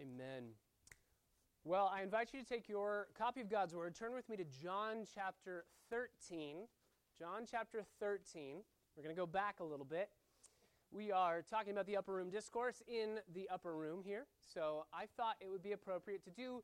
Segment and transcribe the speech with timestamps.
[0.00, 0.50] Amen.
[1.64, 4.44] Well, I invite you to take your copy of God's Word, turn with me to
[4.44, 6.58] John chapter 13.
[7.18, 8.58] John chapter 13.
[8.96, 10.10] We're going to go back a little bit.
[10.92, 15.06] We are talking about the upper room discourse in the upper room here, so I
[15.16, 16.62] thought it would be appropriate to do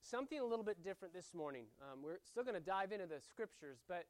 [0.00, 1.64] something a little bit different this morning.
[1.82, 4.04] Um, we're still going to dive into the scriptures, but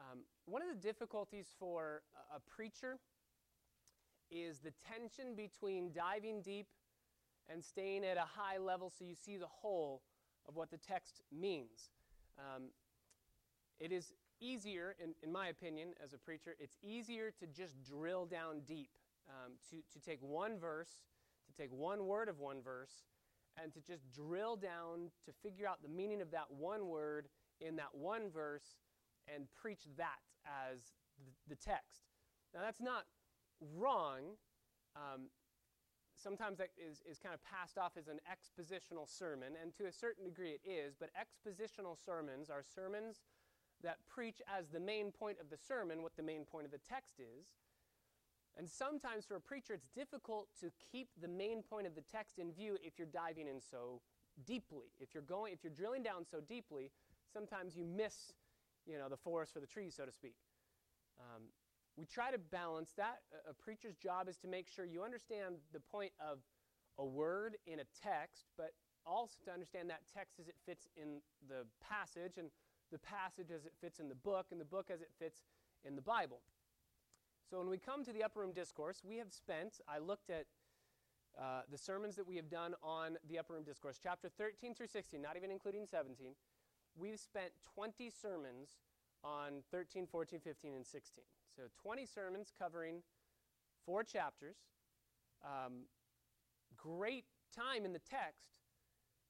[0.00, 2.98] um, one of the difficulties for a, a preacher
[4.28, 6.66] is the tension between diving deep
[7.48, 10.02] and staying at a high level so you see the whole
[10.48, 11.90] of what the text means.
[12.38, 12.64] Um,
[13.78, 18.26] it is easier, in, in my opinion, as a preacher, it's easier to just drill
[18.26, 18.90] down deep,
[19.28, 20.90] um, to, to take one verse,
[21.46, 23.04] to take one word of one verse,
[23.62, 27.28] and to just drill down to figure out the meaning of that one word
[27.60, 28.76] in that one verse
[29.34, 30.78] and preach that as
[31.24, 32.02] the, the text.
[32.54, 33.04] Now, that's not
[33.76, 34.36] wrong.
[34.94, 35.28] Um,
[36.16, 39.92] sometimes that is, is kind of passed off as an expositional sermon, and to a
[39.92, 43.22] certain degree it is, but expositional sermons are sermons
[43.82, 46.80] that preach as the main point of the sermon what the main point of the
[46.88, 47.46] text is.
[48.58, 52.38] And sometimes for a preacher, it's difficult to keep the main point of the text
[52.38, 54.00] in view if you're diving in so
[54.46, 54.86] deeply.
[54.98, 56.90] If you're going, if you're drilling down so deeply,
[57.30, 58.32] sometimes you miss,
[58.86, 60.36] you know, the forest for the trees, so to speak.
[61.20, 61.42] Um,
[61.96, 63.20] we try to balance that.
[63.48, 66.38] A, preacher's job is to make sure you understand the point of
[66.98, 68.72] a word in a text, but
[69.06, 72.50] also to understand that text as it fits in the passage, and
[72.92, 75.40] the passage as it fits in the book, and the book as it fits
[75.84, 76.40] in the Bible.
[77.50, 80.46] So when we come to the upper room discourse, we have spent, I looked at
[81.38, 84.88] uh, the sermons that we have done on the upper room discourse, chapter 13 through
[84.88, 86.32] 16, not even including 17.
[86.98, 88.76] We've spent 20 sermons
[89.22, 91.24] on 13, 14, 15, and 16.
[91.56, 93.02] So 20 sermons covering
[93.86, 94.56] four chapters.
[95.42, 95.84] Um,
[96.76, 97.24] great
[97.54, 98.50] time in the text,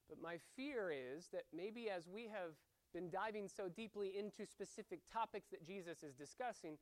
[0.09, 2.55] but my fear is that maybe as we have
[2.93, 6.79] been diving so deeply into specific topics that Jesus is discussing,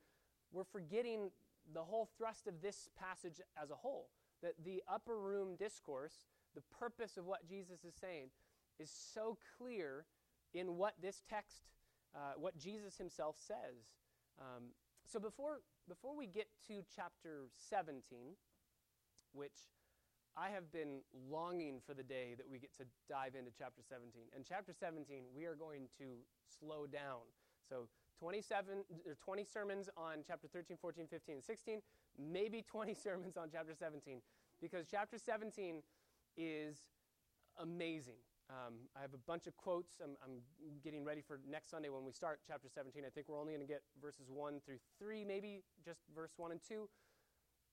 [0.53, 1.31] we're forgetting
[1.75, 4.09] the whole thrust of this passage as a whole.
[4.43, 8.29] That the upper room discourse, the purpose of what Jesus is saying,
[8.79, 10.07] is so clear
[10.55, 11.65] in what this text
[12.15, 13.91] uh, what Jesus himself says.
[14.39, 14.71] Um,
[15.07, 18.35] so before, before we get to chapter 17,
[19.33, 19.69] which
[20.37, 21.01] I have been
[21.31, 24.11] longing for the day that we get to dive into chapter 17.
[24.35, 26.19] And chapter 17, we are going to
[26.59, 27.23] slow down.
[27.69, 27.89] So
[28.19, 31.83] 27 or 20 sermons on chapter 13, 14, 15, and 16,
[32.19, 34.21] maybe 20 sermons on chapter 17
[34.61, 35.83] because chapter 17
[36.37, 36.79] is
[37.61, 38.19] amazing.
[38.51, 40.01] Um, I have a bunch of quotes.
[40.03, 40.41] I'm, I'm,
[40.83, 43.05] getting ready for next Sunday when we start chapter 17.
[43.07, 46.53] I think we're only going to get verses 1 through 3, maybe just verse 1
[46.53, 46.89] and 2.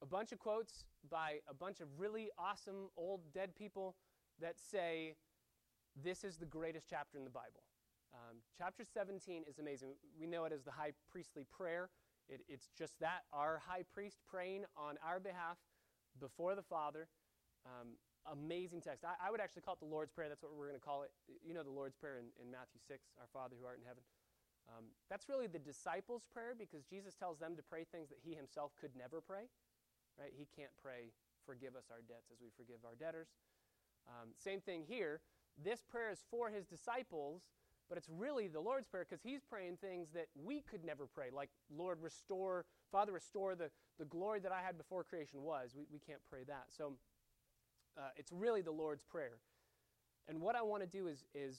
[0.02, 3.96] A bunch of quotes by a bunch of really awesome old dead people
[4.40, 5.16] that say
[6.02, 7.64] this is the greatest chapter in the Bible.
[8.14, 9.94] Um, chapter 17 is amazing.
[10.20, 11.90] We know it as the high priestly prayer.
[12.30, 15.58] It, it's just that, our high priest praying on our behalf
[16.20, 17.08] before the Father.
[17.66, 17.90] Um,
[18.30, 19.04] amazing text.
[19.04, 20.30] I, I, would actually call it the Lord's Prayer.
[20.30, 21.12] That's what we're going to call it.
[21.42, 24.04] You know the Lord's Prayer in, in Matthew 6, Our Father who art in heaven.
[24.70, 28.38] Um, that's really the disciples' prayer because Jesus tells them to pray things that he
[28.38, 29.50] himself could never pray.
[30.20, 30.32] Right?
[30.38, 31.10] He can't pray,
[31.46, 33.34] forgive us our debts as we forgive our debtors.
[34.08, 35.22] Um, same thing here.
[35.58, 37.42] This prayer is for his disciples,
[37.90, 41.28] but it's really the Lord's Prayer because he's praying things that we could never pray,
[41.34, 45.74] like, Lord, restore, Father, restore the, the glory that I had before creation was.
[45.76, 46.66] We, we can't pray that.
[46.70, 46.94] So,
[47.98, 49.38] uh, it's really the Lord's Prayer.
[50.28, 51.58] And what I want to do is, is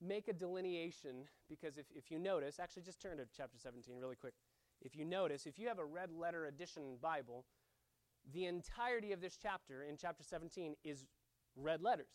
[0.00, 4.16] make a delineation because if, if you notice, actually just turn to chapter 17 really
[4.16, 4.34] quick.
[4.80, 7.44] If you notice, if you have a red letter edition Bible,
[8.32, 11.04] the entirety of this chapter in chapter 17 is
[11.56, 12.08] red letters.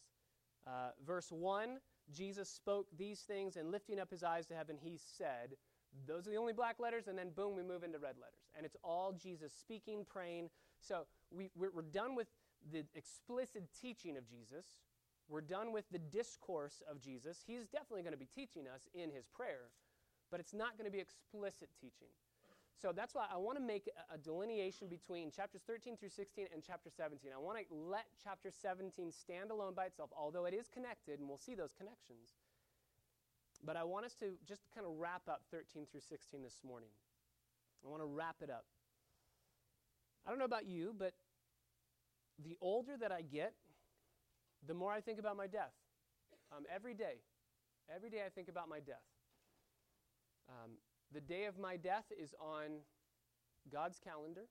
[0.67, 1.77] Uh, verse 1
[2.11, 5.55] Jesus spoke these things, and lifting up his eyes to heaven, he said,
[6.07, 8.49] Those are the only black letters, and then boom, we move into red letters.
[8.55, 10.49] And it's all Jesus speaking, praying.
[10.81, 12.27] So we, we're, we're done with
[12.71, 14.65] the explicit teaching of Jesus.
[15.27, 17.43] We're done with the discourse of Jesus.
[17.45, 19.69] He's definitely going to be teaching us in his prayer,
[20.31, 22.09] but it's not going to be explicit teaching.
[22.81, 26.63] So that's why I want to make a delineation between chapters 13 through 16 and
[26.65, 27.29] chapter 17.
[27.35, 31.27] I want to let chapter 17 stand alone by itself, although it is connected, and
[31.27, 32.39] we'll see those connections.
[33.65, 36.89] But I want us to just kind of wrap up 13 through 16 this morning.
[37.85, 38.63] I want to wrap it up.
[40.25, 41.13] I don't know about you, but
[42.43, 43.53] the older that I get,
[44.67, 45.73] the more I think about my death.
[46.55, 47.21] Um, every day.
[47.93, 49.05] Every day I think about my death.
[50.49, 50.71] Um,
[51.13, 52.81] the day of my death is on
[53.71, 54.45] God's calendar.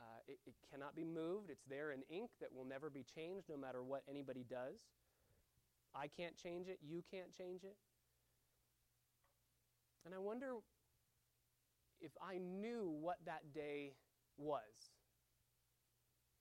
[0.00, 1.50] Uh, it, it cannot be moved.
[1.50, 4.78] It's there in ink that will never be changed no matter what anybody does.
[5.94, 6.78] I can't change it.
[6.82, 7.76] You can't change it.
[10.06, 10.54] And I wonder
[12.00, 13.92] if I knew what that day
[14.38, 14.62] was.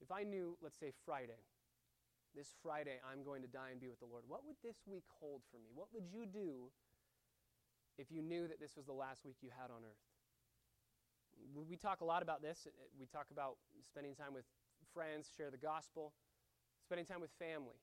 [0.01, 1.44] If I knew, let's say, Friday,
[2.36, 5.04] this Friday I'm going to die and be with the Lord, what would this week
[5.19, 5.69] hold for me?
[5.74, 6.72] What would you do
[7.98, 10.06] if you knew that this was the last week you had on earth?
[11.56, 12.68] We talk a lot about this.
[13.00, 14.46] We talk about spending time with
[14.94, 16.13] friends, share the gospel,
[16.84, 17.80] spending time with family.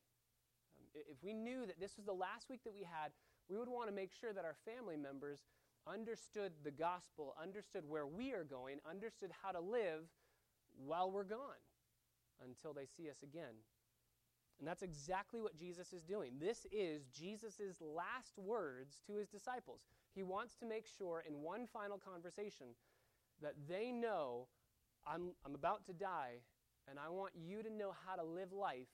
[0.76, 3.12] Um, if we knew that this was the last week that we had,
[3.48, 5.40] we would want to make sure that our family members
[5.86, 10.04] understood the gospel, understood where we are going, understood how to live
[10.76, 11.60] while we're gone
[12.44, 13.54] until they see us again.
[14.58, 16.32] And that's exactly what Jesus is doing.
[16.40, 19.80] This is Jesus' last words to his disciples.
[20.14, 22.68] He wants to make sure in one final conversation
[23.42, 24.48] that they know
[25.06, 26.40] I'm, I'm about to die
[26.88, 28.88] and I want you to know how to live life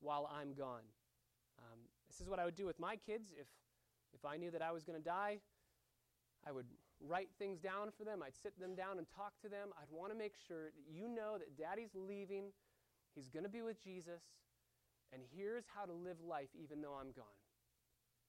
[0.00, 0.86] while I'm gone.
[1.58, 3.46] Um, this is what I would do with my kids if,
[4.14, 5.38] if I knew that I was going to die.
[6.46, 6.66] I would
[7.00, 8.22] write things down for them.
[8.24, 9.70] I'd sit them down and talk to them.
[9.80, 12.52] I'd want to make sure that you know that daddy's leaving.
[13.18, 14.22] He's going to be with Jesus.
[15.12, 17.38] And here's how to live life even though I'm gone.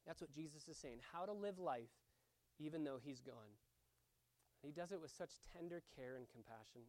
[0.07, 0.97] That's what Jesus is saying.
[1.13, 1.93] How to live life
[2.57, 3.53] even though he's gone.
[4.63, 6.81] And he does it with such tender care and compassion.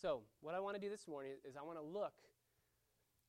[0.00, 2.14] So, what I want to do this morning is I want to look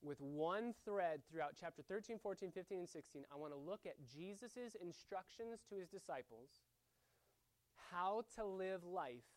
[0.01, 3.95] with one thread throughout chapter 13, 14, 15, and 16, I want to look at
[4.07, 6.49] Jesus' instructions to his disciples
[7.91, 9.27] how to live life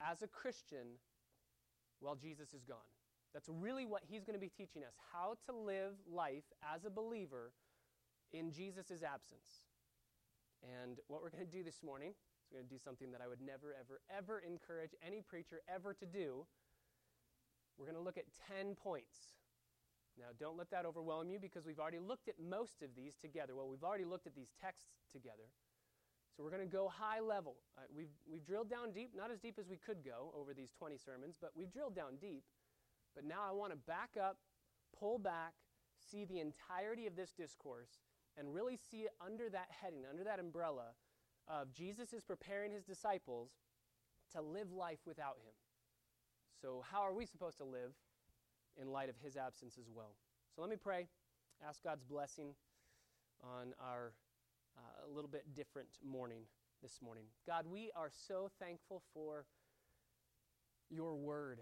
[0.00, 0.98] as a Christian
[2.00, 2.93] while Jesus is gone.
[3.34, 6.90] That's really what he's going to be teaching us how to live life as a
[6.90, 7.52] believer
[8.32, 9.66] in Jesus' absence.
[10.62, 12.16] And what we're going to do this morning is
[12.50, 15.92] we're going to do something that I would never, ever, ever encourage any preacher ever
[15.94, 16.46] to do.
[17.76, 19.34] We're going to look at 10 points
[20.18, 23.54] now, don't let that overwhelm you because we've already looked at most of these together.
[23.56, 25.50] Well, we've already looked at these texts together.
[26.36, 27.56] So we're going to go high level.
[27.78, 30.70] Uh, we've, we've drilled down deep, not as deep as we could go over these
[30.70, 32.42] 20 sermons, but we've drilled down deep.
[33.14, 34.38] But now I want to back up,
[34.98, 35.54] pull back,
[35.98, 38.00] see the entirety of this discourse,
[38.36, 40.94] and really see it under that heading, under that umbrella
[41.46, 43.50] of Jesus is preparing his disciples
[44.32, 45.52] to live life without him.
[46.60, 47.92] So, how are we supposed to live
[48.80, 50.16] in light of his absence as well.
[50.54, 51.08] So let me pray,
[51.66, 52.54] ask God's blessing
[53.42, 54.12] on our
[54.76, 56.42] uh, a little bit different morning
[56.82, 57.24] this morning.
[57.46, 59.46] God, we are so thankful for
[60.90, 61.60] your word.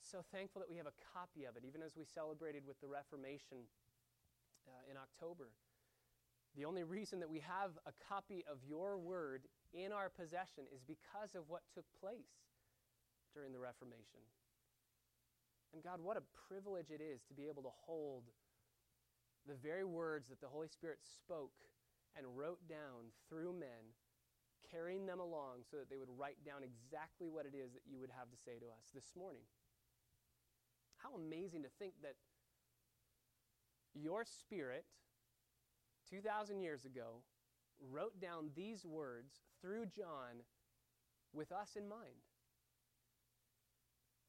[0.00, 2.88] So thankful that we have a copy of it, even as we celebrated with the
[2.88, 3.68] Reformation
[4.66, 5.50] uh, in October.
[6.56, 10.80] The only reason that we have a copy of your word in our possession is
[10.82, 12.48] because of what took place
[13.34, 14.24] during the Reformation.
[15.74, 18.24] And God, what a privilege it is to be able to hold
[19.46, 21.52] the very words that the Holy Spirit spoke
[22.16, 23.92] and wrote down through men,
[24.72, 28.00] carrying them along so that they would write down exactly what it is that you
[28.00, 29.44] would have to say to us this morning.
[30.98, 32.14] How amazing to think that
[33.94, 34.84] your Spirit,
[36.10, 37.22] 2,000 years ago,
[37.90, 40.42] wrote down these words through John
[41.32, 42.22] with us in mind.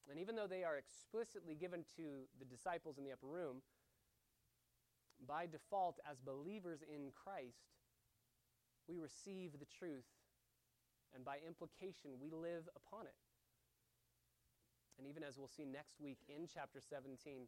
[0.10, 3.62] And even though they are explicitly given to the disciples in the upper room,
[5.28, 7.78] by default, as believers in Christ,
[8.88, 10.08] we receive the truth,
[11.14, 13.28] and by implication, we live upon it.
[15.00, 17.48] And even as we'll see next week in chapter 17,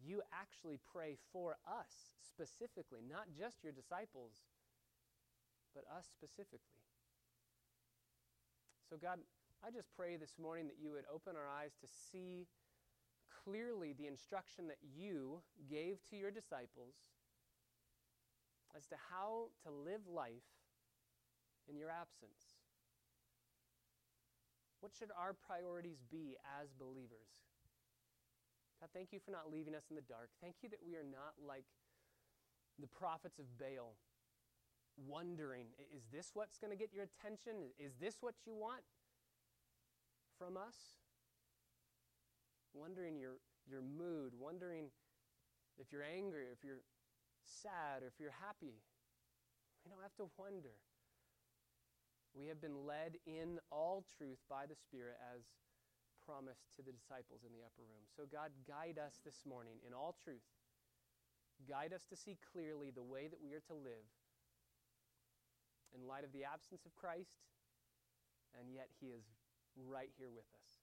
[0.00, 4.40] you actually pray for us specifically, not just your disciples,
[5.74, 6.80] but us specifically.
[8.88, 9.20] So, God,
[9.62, 12.48] I just pray this morning that you would open our eyes to see
[13.44, 16.96] clearly the instruction that you gave to your disciples
[18.74, 20.48] as to how to live life
[21.68, 22.59] in your absence.
[24.80, 27.28] What should our priorities be as believers?
[28.80, 30.30] God, thank you for not leaving us in the dark.
[30.40, 31.68] Thank you that we are not like
[32.80, 33.96] the prophets of Baal,
[34.96, 37.76] wondering, is this what's going to get your attention?
[37.78, 38.80] Is this what you want?
[40.40, 40.96] from us?
[42.72, 43.36] Wondering your,
[43.68, 44.88] your mood, wondering
[45.76, 46.80] if you're angry, if you're
[47.44, 48.80] sad, or if you're happy.
[49.84, 50.72] We don't have to wonder.
[52.40, 55.44] We have been led in all truth by the Spirit as
[56.24, 58.08] promised to the disciples in the upper room.
[58.16, 60.48] So, God, guide us this morning in all truth.
[61.68, 64.08] Guide us to see clearly the way that we are to live
[65.92, 67.44] in light of the absence of Christ,
[68.56, 69.28] and yet He is
[69.76, 70.80] right here with us.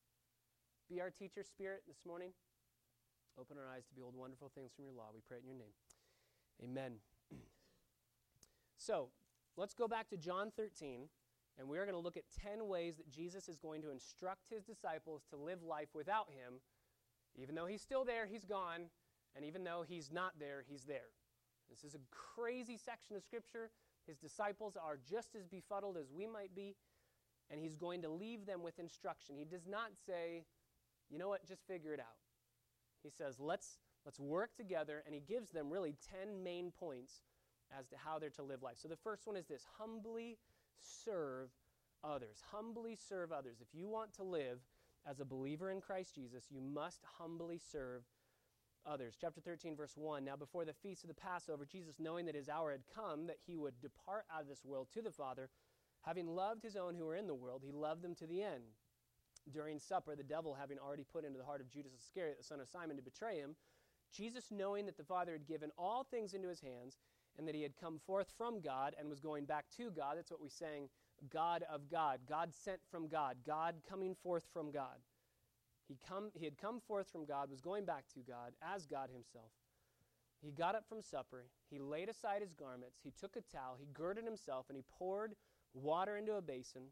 [0.86, 2.38] be our teacher, Spirit, this morning.
[3.34, 5.10] Open our eyes to behold wonderful things from your law.
[5.10, 5.74] We pray in your name.
[6.62, 7.02] Amen.
[8.78, 9.10] so,
[9.58, 11.10] let's go back to John 13,
[11.58, 14.50] and we are going to look at 10 ways that Jesus is going to instruct
[14.50, 16.60] his disciples to live life without him.
[17.36, 18.90] Even though he's still there, he's gone.
[19.36, 21.10] And even though he's not there, he's there.
[21.70, 23.70] This is a crazy section of Scripture.
[24.08, 26.76] His disciples are just as befuddled as we might be,
[27.52, 29.36] and he's going to leave them with instruction.
[29.38, 30.46] He does not say,
[31.10, 32.18] you know what, just figure it out.
[33.04, 37.22] He says, let's, let's work together, and he gives them really 10 main points
[37.78, 38.78] as to how they're to live life.
[38.78, 40.38] So the first one is this humbly
[40.82, 41.50] serve
[42.04, 42.42] others.
[42.52, 43.58] Humbly serve others.
[43.62, 44.60] If you want to live
[45.10, 48.04] as a believer in Christ Jesus, you must humbly serve
[48.86, 49.16] others.
[49.20, 52.50] Chapter 13, verse 1 Now, before the feast of the Passover, Jesus, knowing that his
[52.50, 55.50] hour had come, that he would depart out of this world to the Father,
[56.02, 58.64] having loved his own who were in the world, he loved them to the end.
[59.52, 62.60] During supper, the devil having already put into the heart of Judas Iscariot, the son
[62.60, 63.56] of Simon, to betray him,
[64.12, 66.98] Jesus, knowing that the Father had given all things into his hands,
[67.38, 70.32] and that he had come forth from God and was going back to God, that's
[70.32, 70.90] what we sang,
[71.32, 74.98] God of God, God sent from God, God coming forth from God.
[75.88, 79.10] He, come, he had come forth from God, was going back to God as God
[79.12, 79.52] himself.
[80.42, 81.46] He got up from supper.
[81.70, 83.00] He laid aside his garments.
[83.04, 83.78] He took a towel.
[83.80, 85.34] He girded himself, and he poured
[85.74, 86.84] water into a basin,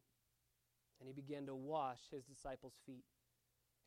[0.99, 3.03] and he began to wash his disciples' feet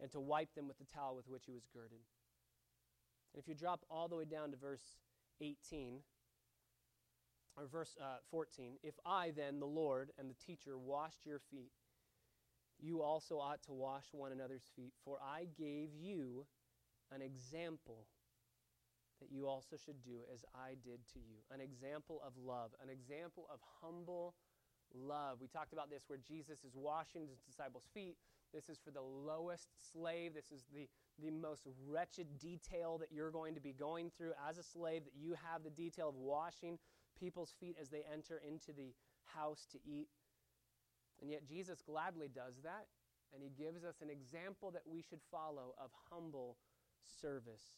[0.00, 1.98] and to wipe them with the towel with which he was girded.
[3.34, 5.00] And if you drop all the way down to verse
[5.40, 6.00] 18,
[7.58, 11.72] or verse uh, 14, if I then, the Lord and the teacher, washed your feet,
[12.80, 14.92] you also ought to wash one another's feet.
[15.04, 16.46] For I gave you
[17.12, 18.06] an example
[19.20, 21.42] that you also should do as I did to you.
[21.52, 24.34] An example of love, an example of humble
[24.94, 25.38] love.
[25.40, 28.16] We talked about this where Jesus is washing his disciples' feet.
[28.54, 30.34] This is for the lowest slave.
[30.34, 30.88] This is the,
[31.22, 35.16] the most wretched detail that you're going to be going through as a slave, that
[35.20, 36.78] you have the detail of washing
[37.18, 38.94] people's feet as they enter into the
[39.34, 40.08] house to eat.
[41.20, 42.86] And yet Jesus gladly does that,
[43.34, 46.56] and he gives us an example that we should follow of humble
[47.20, 47.74] service.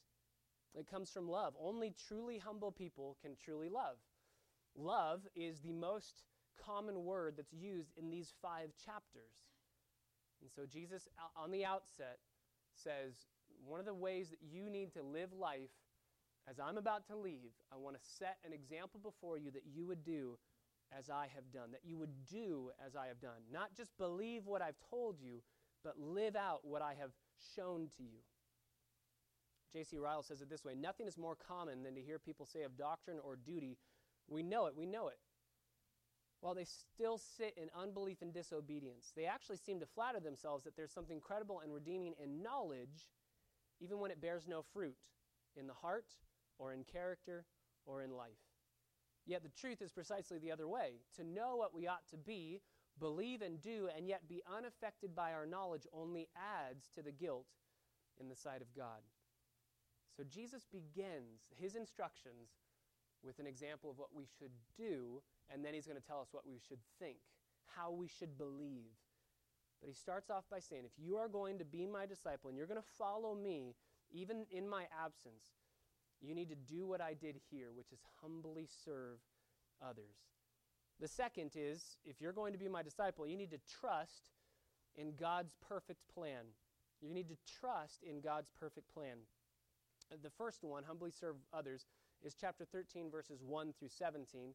[0.75, 1.55] It comes from love.
[1.61, 3.97] Only truly humble people can truly love.
[4.77, 6.23] Love is the most
[6.65, 9.33] common word that's used in these five chapters.
[10.41, 12.19] And so Jesus, on the outset,
[12.75, 13.15] says
[13.67, 15.71] one of the ways that you need to live life
[16.51, 19.87] as I'm about to leave, I want to set an example before you that you
[19.87, 20.37] would do
[20.97, 23.47] as I have done, that you would do as I have done.
[23.53, 25.43] Not just believe what I've told you,
[25.85, 27.13] but live out what I have
[27.55, 28.19] shown to you.
[29.73, 29.99] J.C.
[29.99, 32.77] Ryle says it this way Nothing is more common than to hear people say of
[32.77, 33.79] doctrine or duty,
[34.29, 35.19] We know it, we know it.
[36.41, 40.75] While they still sit in unbelief and disobedience, they actually seem to flatter themselves that
[40.75, 43.13] there's something credible and redeeming in knowledge,
[43.79, 44.97] even when it bears no fruit
[45.55, 46.07] in the heart
[46.61, 47.47] or in character
[47.87, 48.45] or in life.
[49.27, 51.01] Yet the truth is precisely the other way.
[51.17, 52.61] To know what we ought to be,
[52.99, 57.47] believe and do, and yet be unaffected by our knowledge only adds to the guilt
[58.21, 59.01] in the sight of God.
[60.17, 62.51] So Jesus begins his instructions
[63.23, 66.29] with an example of what we should do, and then he's going to tell us
[66.33, 67.19] what we should think,
[67.77, 68.93] how we should believe.
[69.81, 72.59] But he starts off by saying, if you are going to be my disciple and
[72.59, 73.75] you're going to follow me,
[74.13, 75.60] even in my absence,
[76.21, 79.19] you need to do what I did here, which is humbly serve
[79.83, 80.17] others.
[81.01, 84.31] The second is if you're going to be my disciple, you need to trust
[84.97, 86.45] in God's perfect plan.
[87.01, 89.17] You need to trust in God's perfect plan.
[90.23, 91.87] The first one, humbly serve others,
[92.23, 94.53] is chapter 13, verses 1 through 17.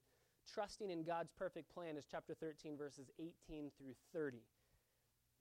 [0.53, 4.37] Trusting in God's perfect plan is chapter 13, verses 18 through 30.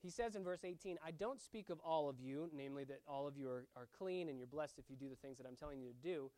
[0.04, 3.26] He says in verse 18, I don't speak of all of you, namely that all
[3.26, 5.56] of you are, are clean and you're blessed if you do the things that I'm
[5.56, 6.30] telling you to do.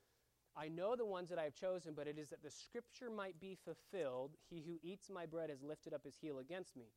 [0.57, 3.41] I know the ones that I have chosen, but it is that the scripture might
[3.41, 4.37] be fulfilled.
[4.49, 6.93] He who eats my bread has lifted up his heel against me.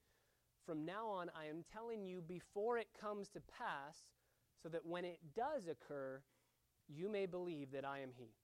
[0.63, 3.97] From now on, I am telling you before it comes to pass,
[4.61, 6.21] so that when it does occur,
[6.87, 8.35] you may believe that I am he.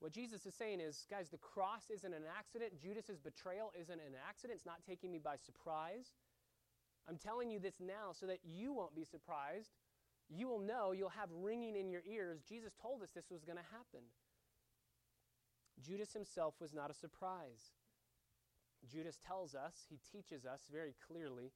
[0.00, 2.80] What Jesus is saying is, guys, the cross isn't an accident.
[2.80, 4.56] Judas's betrayal isn't an accident.
[4.56, 6.14] It's not taking me by surprise.
[7.08, 9.70] I'm telling you this now so that you won't be surprised.
[10.28, 12.42] You will know, you'll have ringing in your ears.
[12.48, 14.04] Jesus told us this was going to happen.
[15.80, 17.70] Judas himself was not a surprise.
[18.90, 21.52] Judas tells us, he teaches us very clearly,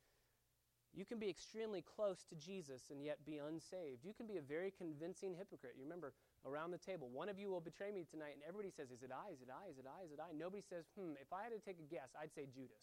[0.93, 4.03] you can be extremely close to Jesus and yet be unsaved.
[4.03, 5.79] You can be a very convincing hypocrite.
[5.79, 8.91] You remember around the table, one of you will betray me tonight, and everybody says,
[8.91, 9.31] Is it I?
[9.31, 9.71] Is it I?
[9.71, 10.03] Is it I?
[10.03, 10.35] Is it I?
[10.35, 12.83] Nobody says, Hmm, if I had to take a guess, I'd say Judas.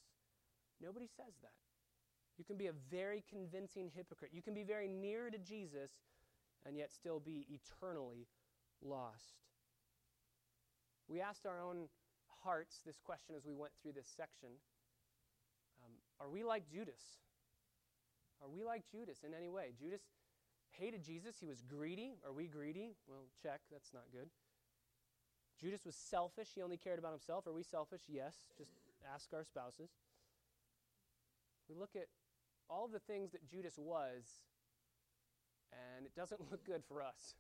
[0.79, 1.59] Nobody says that.
[2.37, 4.31] You can be a very convincing hypocrite.
[4.33, 5.91] You can be very near to Jesus
[6.65, 8.27] and yet still be eternally
[8.81, 9.41] lost.
[11.07, 11.87] We asked our own
[12.43, 14.49] hearts this question as we went through this section
[15.83, 17.01] um, Are we like Judas?
[18.41, 19.73] Are we like Judas in any way?
[19.79, 20.01] Judas
[20.71, 21.37] hated Jesus.
[21.39, 22.17] He was greedy.
[22.25, 22.93] Are we greedy?
[23.07, 23.61] Well, check.
[23.71, 24.29] That's not good.
[25.59, 26.49] Judas was selfish.
[26.53, 27.47] He only cared about himself.
[27.47, 28.01] Are we selfish?
[28.07, 28.35] Yes.
[28.57, 28.71] Just
[29.11, 29.89] ask our spouses.
[31.67, 32.07] We look at
[32.69, 34.43] all the things that Judas was,
[35.71, 37.35] and it doesn't look good for us.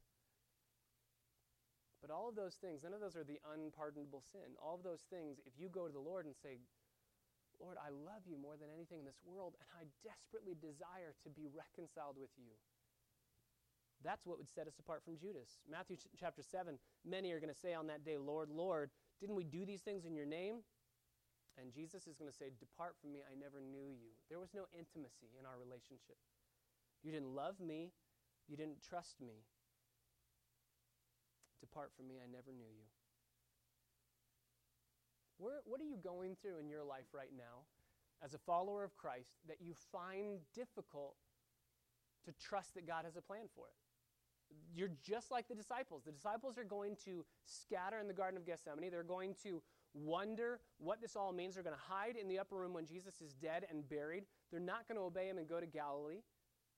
[2.01, 4.53] But all of those things, none of those are the unpardonable sin.
[4.61, 6.61] All of those things, if you go to the Lord and say,
[7.59, 11.29] Lord, I love you more than anything in this world, and I desperately desire to
[11.33, 12.53] be reconciled with you.
[14.03, 15.57] That's what would set us apart from Judas.
[15.65, 19.35] Matthew ch- chapter 7 many are going to say on that day, Lord, Lord, didn't
[19.35, 20.61] we do these things in your name?
[21.57, 24.13] And Jesus is going to say, Depart from me, I never knew you.
[24.29, 26.21] There was no intimacy in our relationship.
[27.01, 27.91] You didn't love me,
[28.47, 29.41] you didn't trust me.
[31.59, 32.85] Depart from me, I never knew you.
[35.37, 37.65] Where, what are you going through in your life right now
[38.23, 41.15] as a follower of Christ that you find difficult
[42.25, 43.77] to trust that God has a plan for it?
[44.73, 46.03] You're just like the disciples.
[46.05, 48.91] The disciples are going to scatter in the Garden of Gethsemane.
[48.91, 49.61] They're going to
[50.03, 51.55] wonder what this all means.
[51.55, 54.25] They're going to hide in the upper room when Jesus is dead and buried.
[54.51, 56.21] They're not going to obey him and go to Galilee.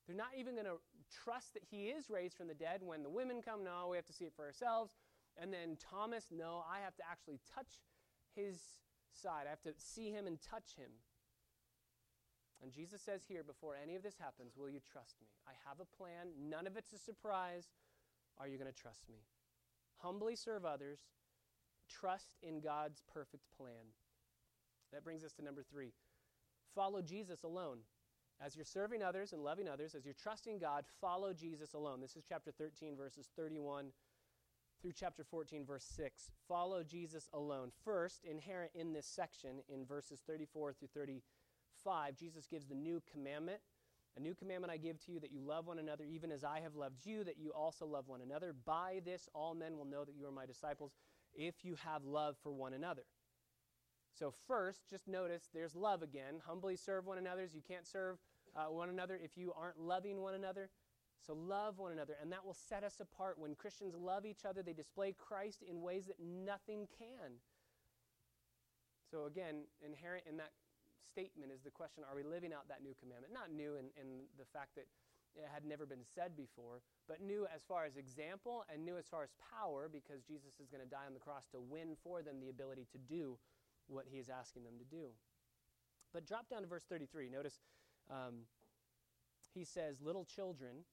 [0.07, 0.79] They're not even going to
[1.23, 3.63] trust that he is raised from the dead when the women come.
[3.63, 4.93] No, we have to see it for ourselves.
[5.41, 7.79] And then Thomas, no, I have to actually touch
[8.35, 8.59] his
[9.13, 9.45] side.
[9.45, 10.89] I have to see him and touch him.
[12.61, 15.27] And Jesus says here, before any of this happens, will you trust me?
[15.47, 16.33] I have a plan.
[16.49, 17.67] None of it's a surprise.
[18.37, 19.19] Are you going to trust me?
[19.97, 20.99] Humbly serve others.
[21.89, 23.93] Trust in God's perfect plan.
[24.93, 25.91] That brings us to number three.
[26.75, 27.79] Follow Jesus alone.
[28.41, 31.99] As you're serving others and loving others, as you're trusting God, follow Jesus alone.
[31.99, 33.87] This is chapter 13, verses 31
[34.81, 36.31] through chapter 14, verse 6.
[36.47, 37.71] Follow Jesus alone.
[37.83, 43.59] First, inherent in this section, in verses 34 through 35, Jesus gives the new commandment.
[44.17, 46.61] A new commandment I give to you that you love one another, even as I
[46.61, 48.55] have loved you, that you also love one another.
[48.65, 50.93] By this, all men will know that you are my disciples,
[51.33, 53.03] if you have love for one another.
[54.17, 56.41] So, first, just notice there's love again.
[56.45, 57.47] Humbly serve one another.
[57.53, 58.17] You can't serve
[58.55, 60.69] uh, one another if you aren't loving one another.
[61.25, 63.37] So, love one another, and that will set us apart.
[63.37, 67.39] When Christians love each other, they display Christ in ways that nothing can.
[69.11, 70.51] So, again, inherent in that
[71.11, 73.33] statement is the question are we living out that new commandment?
[73.33, 74.85] Not new in, in the fact that
[75.35, 79.07] it had never been said before, but new as far as example and new as
[79.07, 82.21] far as power because Jesus is going to die on the cross to win for
[82.21, 83.37] them the ability to do
[83.87, 85.09] what he is asking them to do.
[86.13, 87.29] But drop down to verse 33.
[87.29, 87.59] Notice
[88.09, 88.45] um,
[89.53, 90.85] he says, Little children,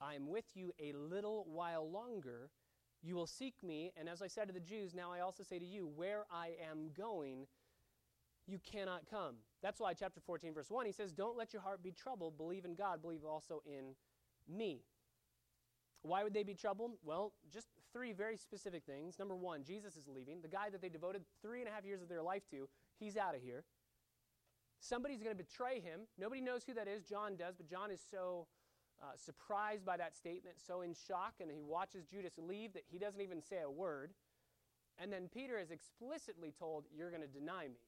[0.00, 2.50] I am with you a little while longer.
[3.02, 3.92] You will seek me.
[3.98, 6.52] And as I said to the Jews, now I also say to you, where I
[6.70, 7.46] am going,
[8.46, 9.36] you cannot come.
[9.62, 12.36] That's why, chapter 14, verse 1, he says, Don't let your heart be troubled.
[12.36, 13.02] Believe in God.
[13.02, 13.94] Believe also in
[14.48, 14.82] me.
[16.02, 16.92] Why would they be troubled?
[17.04, 19.18] Well, just three very specific things.
[19.18, 20.40] Number one, Jesus is leaving.
[20.40, 23.16] The guy that they devoted three and a half years of their life to, he's
[23.16, 23.64] out of here.
[24.80, 26.00] Somebody's going to betray him.
[26.18, 27.02] Nobody knows who that is.
[27.04, 28.46] John does, but John is so
[29.02, 32.98] uh, surprised by that statement, so in shock, and he watches Judas leave that he
[32.98, 34.12] doesn't even say a word.
[34.98, 37.80] And then Peter is explicitly told, You're going to deny me.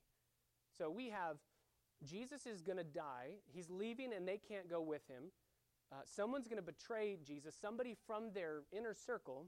[0.83, 1.37] So we have
[2.05, 3.38] Jesus is going to die.
[3.55, 5.31] He's leaving, and they can't go with him.
[5.92, 9.47] Uh, someone's going to betray Jesus, somebody from their inner circle,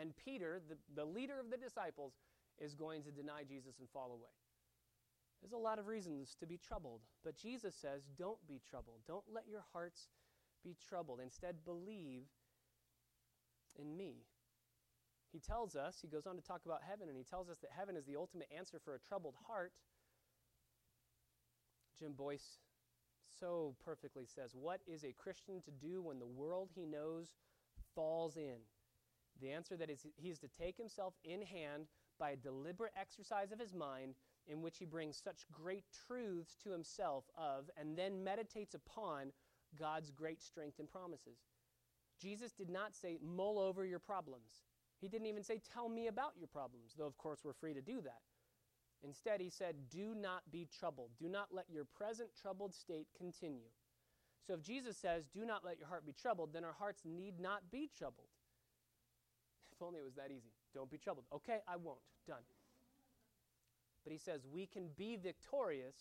[0.00, 2.12] and Peter, the, the leader of the disciples,
[2.60, 4.30] is going to deny Jesus and fall away.
[5.42, 9.00] There's a lot of reasons to be troubled, but Jesus says, Don't be troubled.
[9.08, 10.06] Don't let your hearts
[10.62, 11.18] be troubled.
[11.20, 12.26] Instead, believe
[13.76, 14.18] in me.
[15.32, 17.72] He tells us, he goes on to talk about heaven, and he tells us that
[17.76, 19.72] heaven is the ultimate answer for a troubled heart.
[21.98, 22.58] Jim Boice
[23.40, 27.34] so perfectly says, What is a Christian to do when the world he knows
[27.94, 28.58] falls in?
[29.40, 31.86] The answer that is he is to take himself in hand
[32.18, 34.14] by a deliberate exercise of his mind
[34.46, 39.32] in which he brings such great truths to himself of and then meditates upon
[39.78, 41.38] God's great strength and promises.
[42.20, 44.62] Jesus did not say, mull over your problems.
[45.00, 47.82] He didn't even say, tell me about your problems, though, of course, we're free to
[47.82, 48.20] do that.
[49.02, 51.10] Instead, he said, Do not be troubled.
[51.18, 53.68] Do not let your present troubled state continue.
[54.46, 57.40] So if Jesus says, Do not let your heart be troubled, then our hearts need
[57.40, 58.28] not be troubled.
[59.72, 60.52] If only it was that easy.
[60.72, 61.26] Don't be troubled.
[61.34, 61.98] Okay, I won't.
[62.28, 62.44] Done.
[64.04, 65.96] But he says, We can be victorious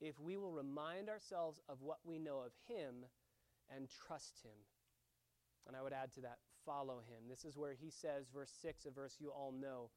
[0.00, 3.04] if we will remind ourselves of what we know of Him
[3.74, 4.56] and trust Him.
[5.66, 7.28] And I would add to that, follow Him.
[7.28, 9.90] This is where He says, verse 6, a verse you all know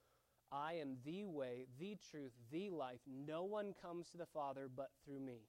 [0.51, 2.99] I am the way, the truth, the life.
[3.07, 5.41] No one comes to the Father but through me.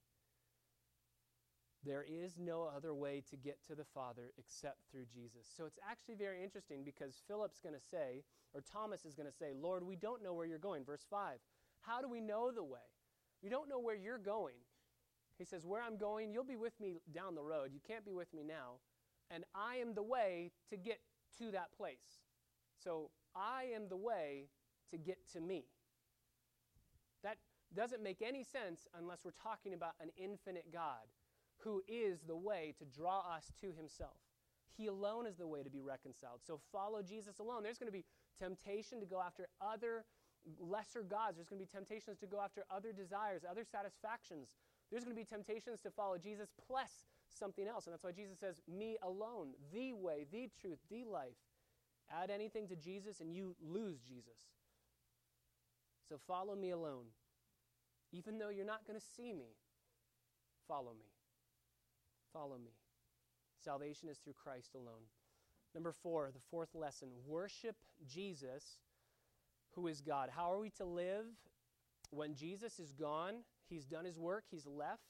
[1.85, 5.47] There is no other way to get to the Father except through Jesus.
[5.57, 9.37] So it's actually very interesting because Philip's going to say, or Thomas is going to
[9.37, 10.85] say, Lord, we don't know where you're going.
[10.85, 11.39] Verse 5.
[11.83, 12.81] How do we know the way?
[13.43, 14.57] We don't know where you're going.
[15.39, 17.71] He says, Where I'm going, you'll be with me down the road.
[17.73, 18.81] You can't be with me now.
[19.31, 20.99] And I am the way to get
[21.39, 22.25] to that place.
[22.83, 24.49] So I am the way
[24.91, 25.65] to get to me.
[27.23, 27.39] That
[27.75, 31.11] doesn't make any sense unless we're talking about an infinite God
[31.59, 34.17] who is the way to draw us to himself.
[34.77, 36.41] He alone is the way to be reconciled.
[36.47, 37.63] So follow Jesus alone.
[37.63, 38.05] There's going to be
[38.39, 40.05] temptation to go after other
[40.61, 41.37] lesser gods.
[41.37, 44.49] There's going to be temptations to go after other desires, other satisfactions.
[44.91, 47.87] There's going to be temptations to follow Jesus plus something else.
[47.87, 51.41] And that's why Jesus says, Me alone, the way, the truth, the life.
[52.13, 54.53] Add anything to Jesus and you lose Jesus.
[56.09, 57.07] So follow me alone.
[58.13, 59.57] Even though you're not going to see me,
[60.69, 61.11] follow me.
[62.33, 62.73] Follow me.
[63.63, 65.07] Salvation is through Christ alone.
[65.75, 68.79] Number four, the fourth lesson worship Jesus,
[69.75, 70.31] who is God.
[70.35, 71.27] How are we to live
[72.11, 73.43] when Jesus is gone?
[73.69, 75.03] He's done his work, he's left.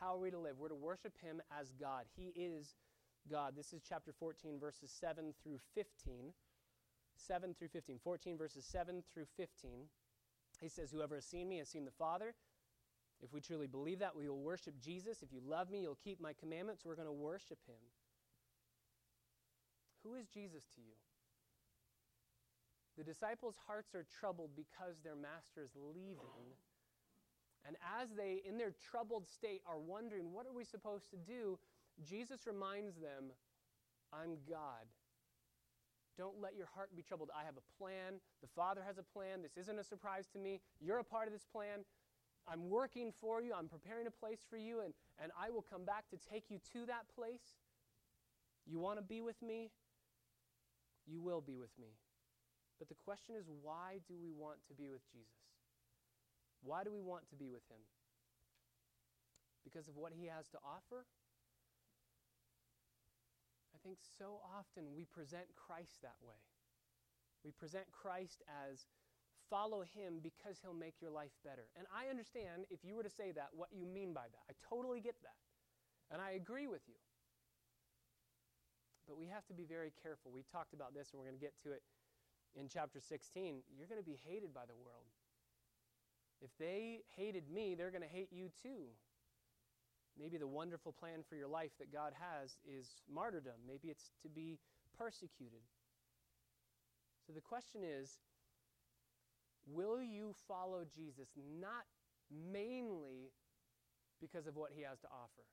[0.00, 0.58] How are we to live?
[0.58, 2.04] We're to worship him as God.
[2.16, 2.74] He is
[3.30, 3.54] God.
[3.56, 6.32] This is chapter 14, verses 7 through 15.
[7.16, 7.98] 7 through 15.
[8.02, 9.86] 14 verses 7 through 15.
[10.60, 12.34] He says, Whoever has seen me has seen the Father.
[13.22, 15.22] If we truly believe that, we will worship Jesus.
[15.22, 16.84] If you love me, you'll keep my commandments.
[16.84, 17.80] We're going to worship him.
[20.02, 20.96] Who is Jesus to you?
[22.98, 26.54] The disciples' hearts are troubled because their master is leaving.
[27.66, 31.58] And as they, in their troubled state, are wondering, what are we supposed to do?
[32.06, 33.32] Jesus reminds them,
[34.12, 34.84] I'm God.
[36.16, 37.30] Don't let your heart be troubled.
[37.34, 38.20] I have a plan.
[38.40, 39.42] The Father has a plan.
[39.42, 40.60] This isn't a surprise to me.
[40.80, 41.84] You're a part of this plan.
[42.46, 43.52] I'm working for you.
[43.56, 46.58] I'm preparing a place for you, and, and I will come back to take you
[46.72, 47.56] to that place.
[48.66, 49.70] You want to be with me?
[51.06, 51.96] You will be with me.
[52.78, 55.40] But the question is, why do we want to be with Jesus?
[56.62, 57.80] Why do we want to be with him?
[59.64, 61.06] Because of what he has to offer?
[63.84, 66.40] I think so often we present Christ that way.
[67.44, 68.86] We present Christ as
[69.50, 71.68] follow him because he'll make your life better.
[71.76, 74.42] And I understand if you were to say that, what you mean by that.
[74.48, 75.36] I totally get that.
[76.10, 76.96] And I agree with you.
[79.06, 80.32] But we have to be very careful.
[80.32, 81.82] We talked about this, and we're going to get to it
[82.56, 83.60] in chapter 16.
[83.76, 85.12] You're going to be hated by the world.
[86.40, 88.96] If they hated me, they're going to hate you too.
[90.18, 93.58] Maybe the wonderful plan for your life that God has is martyrdom.
[93.66, 94.58] Maybe it's to be
[94.96, 95.60] persecuted.
[97.26, 98.18] So the question is
[99.66, 101.28] Will you follow Jesus
[101.60, 101.84] not
[102.30, 103.32] mainly
[104.20, 105.44] because of what he has to offer?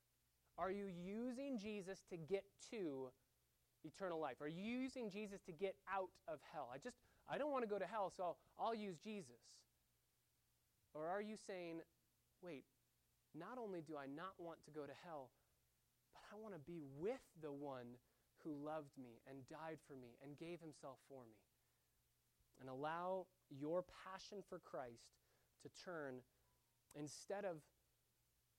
[0.58, 3.10] Are you using Jesus to get to
[3.84, 4.36] eternal life?
[4.42, 6.70] Are you using Jesus to get out of hell?
[6.74, 6.98] I just,
[7.30, 9.42] I don't want to go to hell, so I'll use Jesus.
[10.94, 11.80] Or are you saying,
[12.44, 12.66] wait,
[13.38, 15.30] not only do I not want to go to hell,
[16.14, 18.00] but I want to be with the one
[18.44, 21.38] who loved me and died for me and gave himself for me?
[22.60, 25.18] And allow your passion for Christ
[25.64, 26.22] to turn
[26.96, 27.58] instead of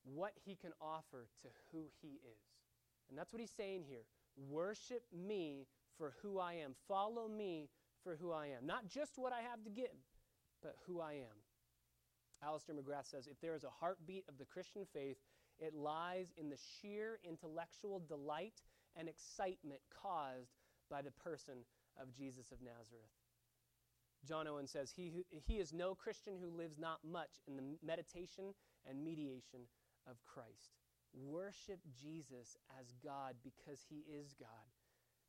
[0.04, 2.42] what he can offer to who he is.
[3.08, 4.04] And that's what he's saying here.
[4.50, 5.66] Worship me
[5.98, 6.74] for who I am.
[6.88, 7.68] Follow me
[8.02, 8.66] for who I am.
[8.66, 9.94] Not just what I have to give,
[10.62, 11.41] but who I am.
[12.42, 15.16] Alister McGrath says if there is a heartbeat of the Christian faith,
[15.58, 18.62] it lies in the sheer intellectual delight
[18.96, 20.58] and excitement caused
[20.90, 21.64] by the person
[22.00, 23.12] of Jesus of Nazareth.
[24.26, 27.62] John Owen says, he, who, he is no Christian who lives not much in the
[27.84, 28.54] meditation
[28.88, 29.60] and mediation
[30.08, 30.78] of Christ.
[31.12, 34.48] Worship Jesus as God because he is God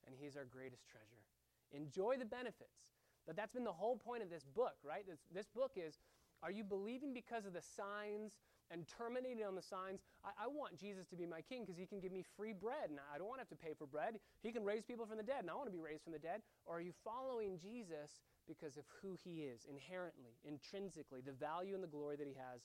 [0.06, 1.24] and he's our greatest treasure.
[1.72, 2.86] Enjoy the benefits.
[3.26, 5.08] But that's been the whole point of this book, right?
[5.08, 5.98] This, this book is
[6.44, 8.34] are you believing because of the signs
[8.70, 10.02] and terminating on the signs?
[10.24, 12.90] I, I want Jesus to be my king because he can give me free bread
[12.90, 14.20] and I don't want to have to pay for bread.
[14.42, 16.20] He can raise people from the dead and I want to be raised from the
[16.20, 16.42] dead.
[16.66, 21.84] Or are you following Jesus because of who he is inherently, intrinsically, the value and
[21.84, 22.62] the glory that he has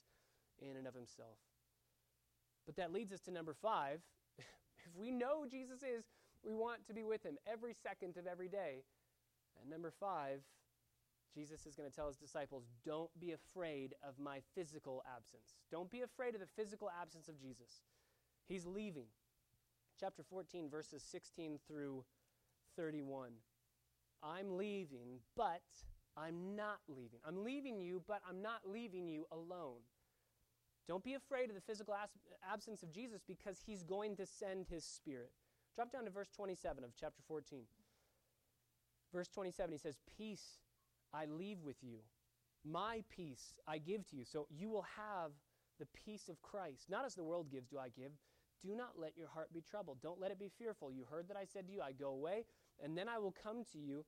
[0.61, 1.39] in and of himself.
[2.65, 4.01] But that leads us to number five.
[4.37, 6.05] if we know Jesus is,
[6.43, 8.83] we want to be with him every second of every day.
[9.59, 10.39] And number five,
[11.33, 15.55] Jesus is going to tell his disciples, Don't be afraid of my physical absence.
[15.71, 17.83] Don't be afraid of the physical absence of Jesus.
[18.47, 19.07] He's leaving.
[19.99, 22.03] Chapter 14, verses 16 through
[22.75, 23.31] 31.
[24.23, 25.61] I'm leaving, but
[26.17, 27.19] I'm not leaving.
[27.25, 29.81] I'm leaving you, but I'm not leaving you alone.
[30.87, 31.93] Don't be afraid of the physical
[32.51, 35.31] absence of Jesus because he's going to send his spirit.
[35.75, 37.61] Drop down to verse 27 of chapter 14.
[39.13, 40.59] Verse 27, he says, Peace
[41.13, 41.99] I leave with you,
[42.63, 44.25] my peace I give to you.
[44.25, 45.31] So you will have
[45.79, 46.89] the peace of Christ.
[46.89, 48.11] Not as the world gives, do I give.
[48.61, 50.01] Do not let your heart be troubled.
[50.01, 50.91] Don't let it be fearful.
[50.91, 52.43] You heard that I said to you, I go away,
[52.83, 54.03] and then I will come to you.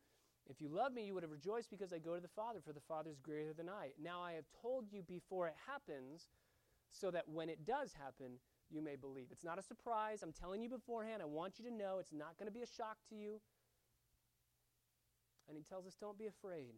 [0.50, 2.74] If you love me, you would have rejoiced because I go to the Father, for
[2.74, 3.92] the Father is greater than I.
[4.02, 6.28] Now I have told you before it happens,
[6.92, 8.34] so that when it does happen,
[8.70, 9.28] you may believe.
[9.32, 10.24] It's not a surprise.
[10.24, 11.22] I'm telling you beforehand.
[11.22, 13.40] I want you to know it's not going to be a shock to you.
[15.48, 16.76] And he tells us, don't be afraid.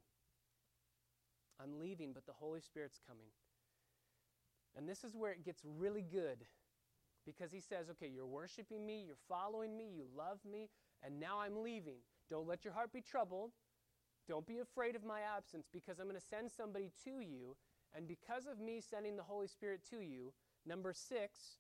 [1.62, 3.28] I'm leaving, but the Holy Spirit's coming.
[4.76, 6.46] And this is where it gets really good
[7.26, 10.70] because he says, okay, you're worshiping me, you're following me, you love me,
[11.04, 11.98] and now I'm leaving.
[12.30, 13.52] Don't let your heart be troubled.
[14.28, 17.56] Don't be afraid of my absence because I'm going to send somebody to you.
[17.96, 20.34] And because of me sending the Holy Spirit to you,
[20.66, 21.58] number six,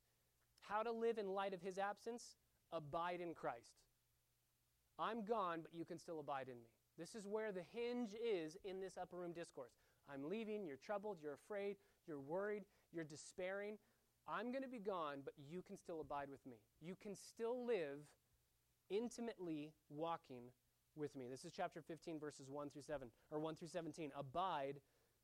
[0.61, 2.37] how to live in light of his absence?
[2.71, 3.83] Abide in Christ.
[4.97, 6.69] I'm gone, but you can still abide in me.
[6.97, 9.73] This is where the hinge is in this upper room discourse.
[10.11, 13.77] I'm leaving, you're troubled, you're afraid, you're worried, you're despairing.
[14.27, 16.57] I'm going to be gone, but you can still abide with me.
[16.81, 17.99] You can still live
[18.89, 20.43] intimately walking
[20.95, 21.27] with me.
[21.29, 24.11] This is chapter 15, verses 1 through 7, or 1 through 17.
[24.17, 24.79] Abide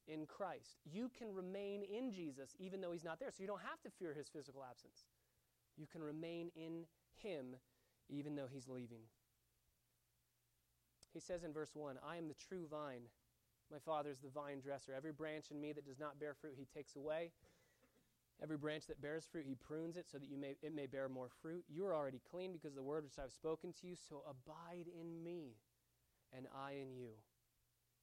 [0.08, 0.78] in Christ.
[0.92, 3.32] You can remain in Jesus even though he's not there.
[3.32, 5.06] So you don't have to fear his physical absence.
[5.78, 7.56] You can remain in him
[8.10, 9.02] even though he's leaving.
[11.14, 13.04] He says in verse 1 I am the true vine.
[13.72, 14.94] My Father is the vine dresser.
[14.96, 17.32] Every branch in me that does not bear fruit, he takes away.
[18.42, 21.10] Every branch that bears fruit, he prunes it so that you may, it may bear
[21.10, 21.66] more fruit.
[21.68, 24.88] You are already clean because of the word which I've spoken to you, so abide
[24.88, 25.58] in me,
[26.36, 27.12] and I in you.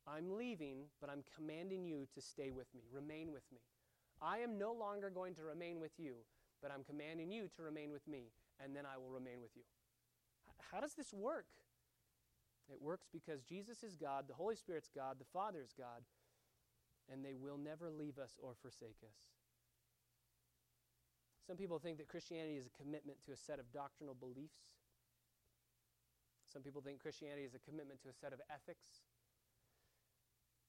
[0.07, 3.61] I'm leaving, but I'm commanding you to stay with me, remain with me.
[4.23, 6.15] I am no longer going to remain with you,
[6.63, 8.31] but I'm commanding you to remain with me,
[8.63, 9.63] and then I will remain with you.
[10.71, 11.47] How does this work?
[12.71, 16.03] It works because Jesus is God, the Holy Spirit's God, the Father is God,
[17.11, 19.17] and they will never leave us or forsake us.
[21.47, 24.59] Some people think that Christianity is a commitment to a set of doctrinal beliefs.
[26.53, 28.87] Some people think Christianity is a commitment to a set of ethics.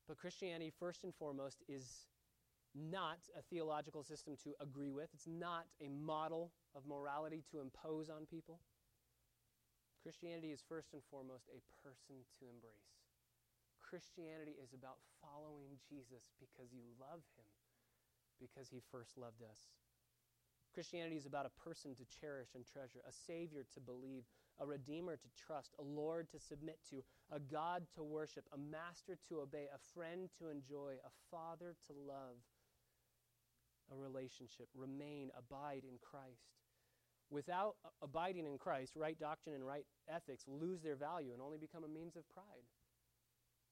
[0.08, 2.06] But Christianity, first and foremost, is
[2.76, 5.10] not a theological system to agree with.
[5.14, 8.60] It's not a model of morality to impose on people.
[10.08, 12.96] Christianity is first and foremost a person to embrace.
[13.84, 17.44] Christianity is about following Jesus because you love him,
[18.40, 19.68] because he first loved us.
[20.72, 24.24] Christianity is about a person to cherish and treasure, a Savior to believe,
[24.64, 29.20] a Redeemer to trust, a Lord to submit to, a God to worship, a Master
[29.28, 32.40] to obey, a friend to enjoy, a Father to love,
[33.92, 34.72] a relationship.
[34.72, 36.48] Remain, abide in Christ.
[37.30, 41.84] Without abiding in Christ, right doctrine and right ethics lose their value and only become
[41.84, 42.64] a means of pride.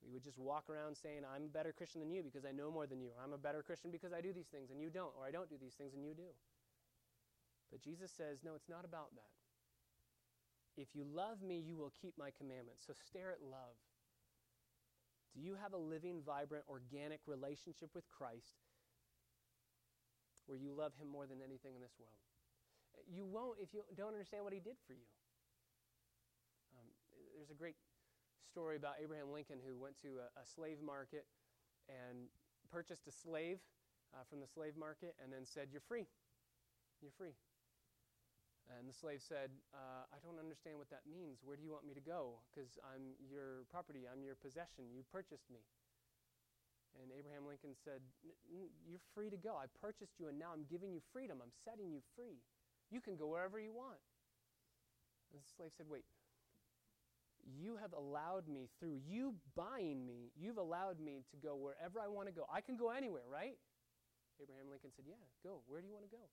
[0.03, 2.69] We would just walk around saying, I'm a better Christian than you because I know
[2.69, 3.11] more than you.
[3.23, 5.15] I'm a better Christian because I do these things and you don't.
[5.17, 6.29] Or I don't do these things and you do.
[7.71, 9.33] But Jesus says, no, it's not about that.
[10.77, 12.83] If you love me, you will keep my commandments.
[12.85, 13.79] So stare at love.
[15.33, 18.59] Do you have a living, vibrant, organic relationship with Christ
[20.45, 22.19] where you love him more than anything in this world?
[23.07, 25.07] You won't if you don't understand what he did for you.
[26.73, 26.87] Um,
[27.35, 27.75] there's a great
[28.49, 31.25] story about Abraham Lincoln who went to a, a slave market
[31.89, 32.27] and
[32.71, 33.59] purchased a slave
[34.13, 36.07] uh, from the slave market and then said, You're free.
[37.01, 37.35] You're free.
[38.65, 41.45] And the slave said, uh, I don't understand what that means.
[41.45, 42.41] Where do you want me to go?
[42.49, 44.89] Because I'm your property, I'm your possession.
[44.89, 45.61] You purchased me.
[46.97, 49.59] And Abraham Lincoln said, You're free to go.
[49.59, 51.43] I purchased you, and now I'm giving you freedom.
[51.43, 52.39] I'm setting you free.
[52.91, 53.99] You can go wherever you want.
[55.31, 56.05] And the slave said, Wait,
[57.43, 62.07] you have allowed me, through you buying me, you've allowed me to go wherever I
[62.07, 62.45] want to go.
[62.51, 63.57] I can go anywhere, right?
[64.41, 65.61] Abraham Lincoln said, Yeah, go.
[65.67, 66.23] Where do you want to go?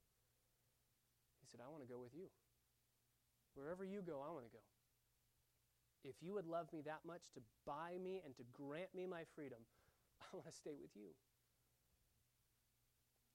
[1.40, 2.30] He said, I want to go with you.
[3.54, 4.64] Wherever you go, I want to go.
[6.04, 9.22] If you would love me that much to buy me and to grant me my
[9.34, 9.60] freedom,
[10.22, 11.14] I want to stay with you.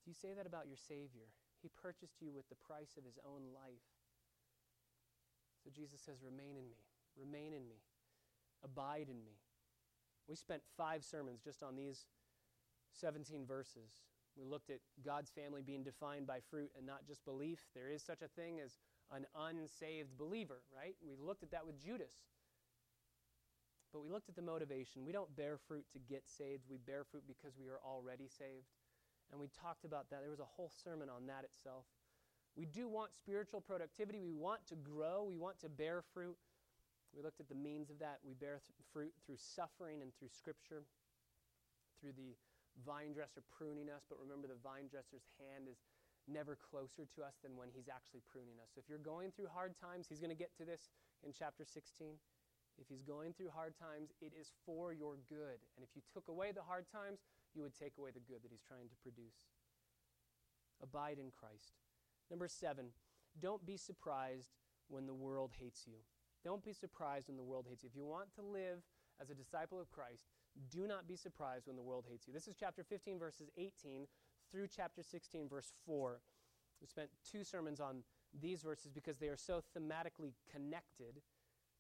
[0.03, 1.27] Do you say that about your Savior?
[1.62, 3.86] He purchased you with the price of his own life.
[5.63, 6.84] So Jesus says, Remain in me.
[7.17, 7.82] Remain in me.
[8.63, 9.38] Abide in me.
[10.28, 12.06] We spent five sermons just on these
[12.93, 14.04] 17 verses.
[14.38, 17.60] We looked at God's family being defined by fruit and not just belief.
[17.74, 18.78] There is such a thing as
[19.12, 20.96] an unsaved believer, right?
[21.04, 22.13] We looked at that with Judas.
[23.93, 25.06] But we looked at the motivation.
[25.06, 28.67] We don't bear fruit to get saved, we bear fruit because we are already saved.
[29.31, 30.21] And we talked about that.
[30.21, 31.85] There was a whole sermon on that itself.
[32.55, 34.19] We do want spiritual productivity.
[34.19, 35.25] We want to grow.
[35.27, 36.37] We want to bear fruit.
[37.15, 38.19] We looked at the means of that.
[38.25, 40.83] We bear th- fruit through suffering and through Scripture,
[42.01, 42.33] through the
[42.85, 44.05] vine dresser pruning us.
[44.09, 45.77] But remember, the vine dresser's hand is
[46.27, 48.73] never closer to us than when he's actually pruning us.
[48.75, 50.91] So if you're going through hard times, he's going to get to this
[51.23, 52.19] in chapter 16.
[52.77, 55.57] If he's going through hard times, it is for your good.
[55.77, 57.25] And if you took away the hard times,
[57.58, 59.50] you would take away the good that he's trying to produce.
[60.82, 61.74] Abide in Christ.
[62.30, 62.93] Number seven,
[63.41, 64.54] don't be surprised
[64.88, 65.98] when the world hates you.
[66.43, 67.89] Don't be surprised when the world hates you.
[67.89, 68.80] If you want to live
[69.20, 70.30] as a disciple of Christ,
[70.72, 72.34] do not be surprised when the world hates you.
[72.34, 74.08] This is chapter 15, verses 18
[74.52, 76.22] through chapter 16, verse 4.
[76.80, 78.04] We spent two sermons on
[78.39, 81.22] these verses because they are so thematically connected.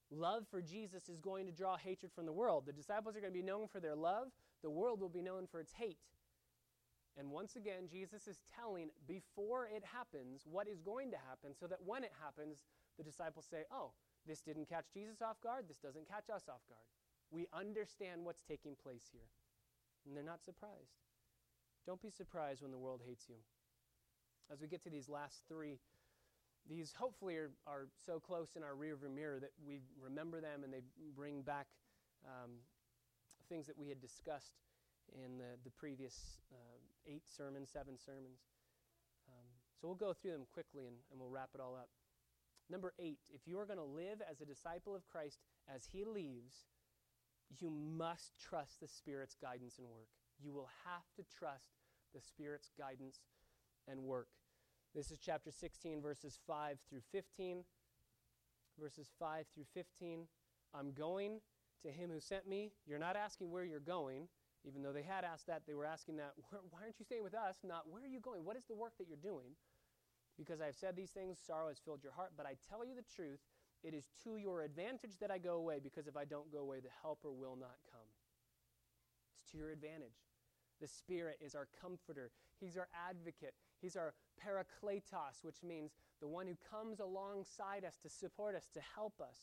[0.09, 2.65] Love for Jesus is going to draw hatred from the world.
[2.65, 4.27] The disciples are going to be known for their love,
[4.63, 5.99] the world will be known for its hate.
[7.17, 11.65] And once again, Jesus is telling before it happens what is going to happen so
[11.65, 12.63] that when it happens,
[12.97, 13.91] the disciples say, Oh,
[14.27, 15.65] this didn't catch Jesus off guard.
[15.67, 16.85] This doesn't catch us off guard.
[17.31, 19.29] We understand what's taking place here.
[20.05, 21.01] And they're not surprised.
[21.85, 23.35] Don't be surprised when the world hates you.
[24.51, 25.79] As we get to these last three,
[26.69, 30.73] these hopefully are, are so close in our rearview mirror that we remember them and
[30.73, 30.81] they
[31.15, 31.67] bring back
[32.25, 32.51] um,
[33.49, 34.55] things that we had discussed
[35.13, 38.43] in the, the previous uh, eight sermons, seven sermons.
[39.27, 39.47] Um,
[39.79, 41.89] so we'll go through them quickly and, and we'll wrap it all up.
[42.69, 45.39] Number eight, if you are going to live as a disciple of Christ
[45.73, 46.67] as he leaves,
[47.59, 50.09] you must trust the Spirit's guidance and work.
[50.43, 51.69] You will have to trust
[52.13, 53.19] the Spirit's guidance
[53.87, 54.27] and work.
[54.93, 57.63] This is chapter 16, verses 5 through 15.
[58.79, 60.27] Verses 5 through 15.
[60.73, 61.39] I'm going
[61.83, 62.71] to him who sent me.
[62.85, 64.27] You're not asking where you're going,
[64.65, 65.63] even though they had asked that.
[65.67, 67.57] They were asking that, why aren't you staying with us?
[67.63, 68.43] Not, where are you going?
[68.45, 69.55] What is the work that you're doing?
[70.37, 72.33] Because I've said these things, sorrow has filled your heart.
[72.37, 73.39] But I tell you the truth,
[73.83, 76.79] it is to your advantage that I go away, because if I don't go away,
[76.79, 78.09] the helper will not come.
[79.41, 80.17] It's to your advantage.
[80.79, 82.31] The Spirit is our comforter.
[82.59, 83.55] He's our advocate.
[83.81, 84.13] He's our
[84.43, 89.37] parakletos, which means the one who comes alongside us to support us, to help us.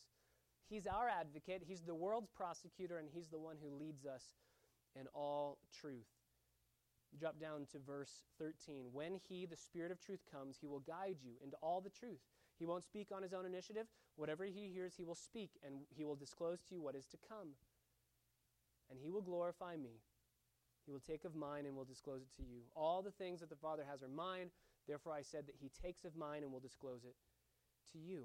[0.69, 1.63] He's our advocate.
[1.67, 4.23] He's the world's prosecutor, and He's the one who leads us
[4.99, 6.09] in all truth.
[7.19, 8.87] Drop down to verse 13.
[8.93, 12.21] When He, the Spirit of truth, comes, He will guide you into all the truth.
[12.59, 13.87] He won't speak on His own initiative.
[14.17, 17.19] Whatever He hears, He will speak, and He will disclose to you what is to
[17.29, 17.49] come.
[18.91, 20.01] And He will glorify me.
[20.87, 22.63] He will take of mine and will disclose it to you.
[22.75, 24.51] All the things that the Father has are mine.
[24.87, 27.15] Therefore, I said that He takes of mine and will disclose it
[27.93, 28.25] to you.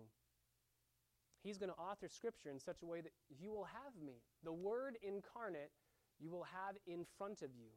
[1.43, 4.21] He's going to author Scripture in such a way that you will have me.
[4.43, 5.71] The Word incarnate
[6.19, 7.69] you will have in front of you.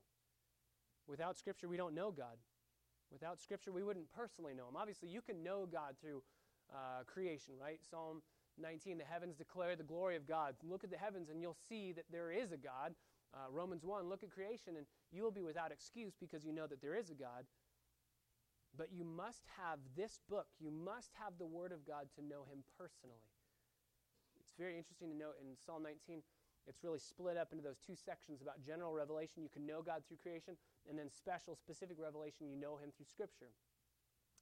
[1.07, 2.37] Without Scripture, we don't know God.
[3.13, 4.77] Without Scripture, we wouldn't personally know Him.
[4.77, 6.23] Obviously, you can know God through
[6.73, 7.79] uh, creation, right?
[7.89, 8.23] Psalm
[8.59, 10.55] 19, the heavens declare the glory of God.
[10.63, 12.95] Look at the heavens and you'll see that there is a God.
[13.35, 16.67] Uh, Romans 1, look at creation and you will be without excuse because you know
[16.67, 17.45] that there is a God.
[18.77, 20.47] But you must have this book.
[20.59, 23.21] You must have the Word of God to know Him personally.
[24.53, 26.21] It's very interesting to note in Psalm 19,
[26.69, 29.43] it's really split up into those two sections about general revelation.
[29.43, 33.09] You can know God through creation, and then special, specific revelation, you know Him through
[33.09, 33.57] Scripture.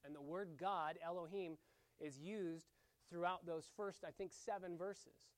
[0.04, 1.58] And the word God, Elohim,
[2.00, 2.66] is used
[3.08, 5.30] throughout those first, I think, seven verses.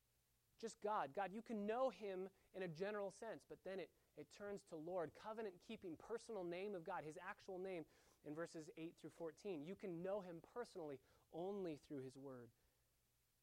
[0.59, 1.11] Just God.
[1.15, 4.77] God, you can know Him in a general sense, but then it, it turns to
[4.77, 7.85] Lord, covenant keeping, personal name of God, His actual name
[8.25, 9.67] in verses 8 through 14.
[9.67, 10.97] You can know Him personally
[11.35, 12.49] only through His Word.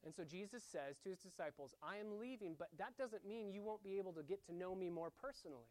[0.05, 3.63] And so Jesus says to his disciples, I am leaving, but that doesn't mean you
[3.63, 5.67] won't be able to get to know me more personally.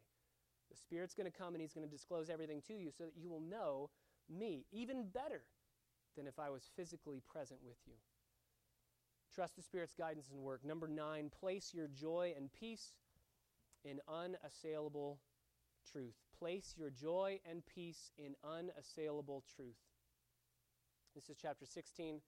[0.69, 3.17] The Spirit's going to come and he's going to disclose everything to you so that
[3.17, 3.89] you will know
[4.29, 5.41] me even better
[6.15, 7.93] than if I was physically present with you.
[9.33, 10.63] Trust the Spirit's guidance and work.
[10.63, 12.93] Number nine, place your joy and peace
[13.83, 15.19] in unassailable
[15.91, 16.15] truth.
[16.37, 19.77] Place your joy and peace in unassailable truth.
[21.15, 22.21] This is chapter 16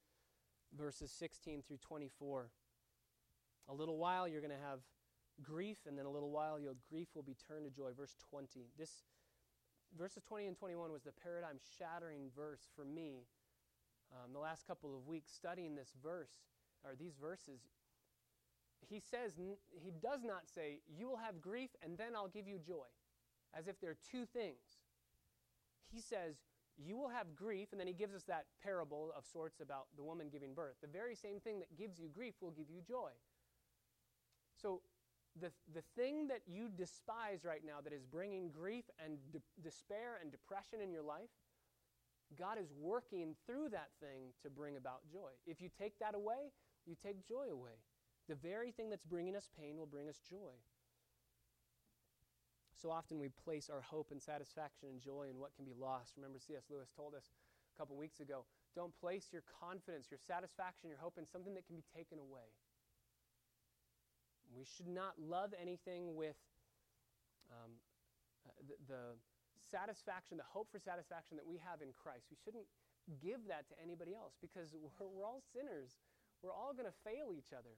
[0.77, 2.49] verses 16 through 24.
[3.69, 4.79] A little while you're going to have
[5.41, 7.91] grief, and then a little while your grief will be turned to joy.
[7.95, 8.67] Verse 20.
[8.77, 9.03] This
[9.97, 13.25] verses 20 and 21 was the paradigm shattering verse for me.
[14.11, 16.31] Um, the last couple of weeks studying this verse
[16.83, 17.61] or these verses,
[18.89, 22.59] he says, he does not say, You will have grief and then I'll give you
[22.59, 22.87] joy,
[23.53, 24.79] as if they're two things.
[25.93, 26.35] He says,
[26.83, 30.03] You will have grief, and then he gives us that parable of sorts about the
[30.03, 30.75] woman giving birth.
[30.81, 33.11] The very same thing that gives you grief will give you joy.
[34.61, 34.81] So,
[35.39, 40.19] the, the thing that you despise right now that is bringing grief and de- despair
[40.21, 41.29] and depression in your life,
[42.37, 45.31] God is working through that thing to bring about joy.
[45.45, 46.51] If you take that away,
[46.85, 47.79] you take joy away.
[48.27, 50.55] The very thing that's bringing us pain will bring us joy.
[52.81, 56.17] So often we place our hope and satisfaction and joy in what can be lost.
[56.17, 56.65] Remember, C.S.
[56.65, 61.19] Lewis told us a couple weeks ago don't place your confidence, your satisfaction, your hope
[61.19, 62.49] in something that can be taken away.
[64.49, 66.39] We should not love anything with
[67.51, 67.77] um,
[68.47, 69.03] uh, the, the
[69.69, 72.31] satisfaction, the hope for satisfaction that we have in Christ.
[72.31, 72.67] We shouldn't
[73.19, 75.99] give that to anybody else because we're, we're all sinners.
[76.41, 77.75] We're all going to fail each other.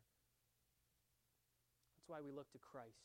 [1.98, 3.02] That's why we look to Christ.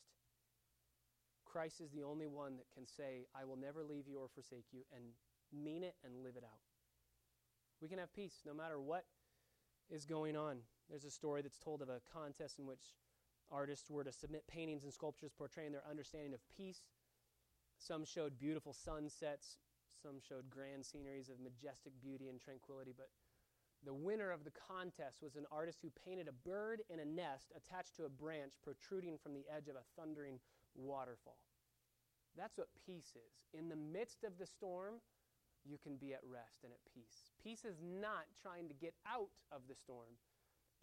[1.49, 4.67] Christ is the only one that can say, I will never leave you or forsake
[4.71, 5.03] you, and
[5.51, 6.61] mean it and live it out.
[7.81, 9.05] We can have peace no matter what
[9.89, 10.57] is going on.
[10.89, 12.93] There's a story that's told of a contest in which
[13.51, 16.81] artists were to submit paintings and sculptures portraying their understanding of peace.
[17.79, 19.57] Some showed beautiful sunsets,
[20.03, 23.09] some showed grand sceneries of majestic beauty and tranquility, but
[23.85, 27.53] the winner of the contest was an artist who painted a bird in a nest
[27.55, 30.39] attached to a branch protruding from the edge of a thundering
[30.79, 31.37] waterfall.
[32.37, 33.59] That's what peace is.
[33.59, 34.95] In the midst of the storm,
[35.65, 37.31] you can be at rest and at peace.
[37.43, 40.15] Peace is not trying to get out of the storm,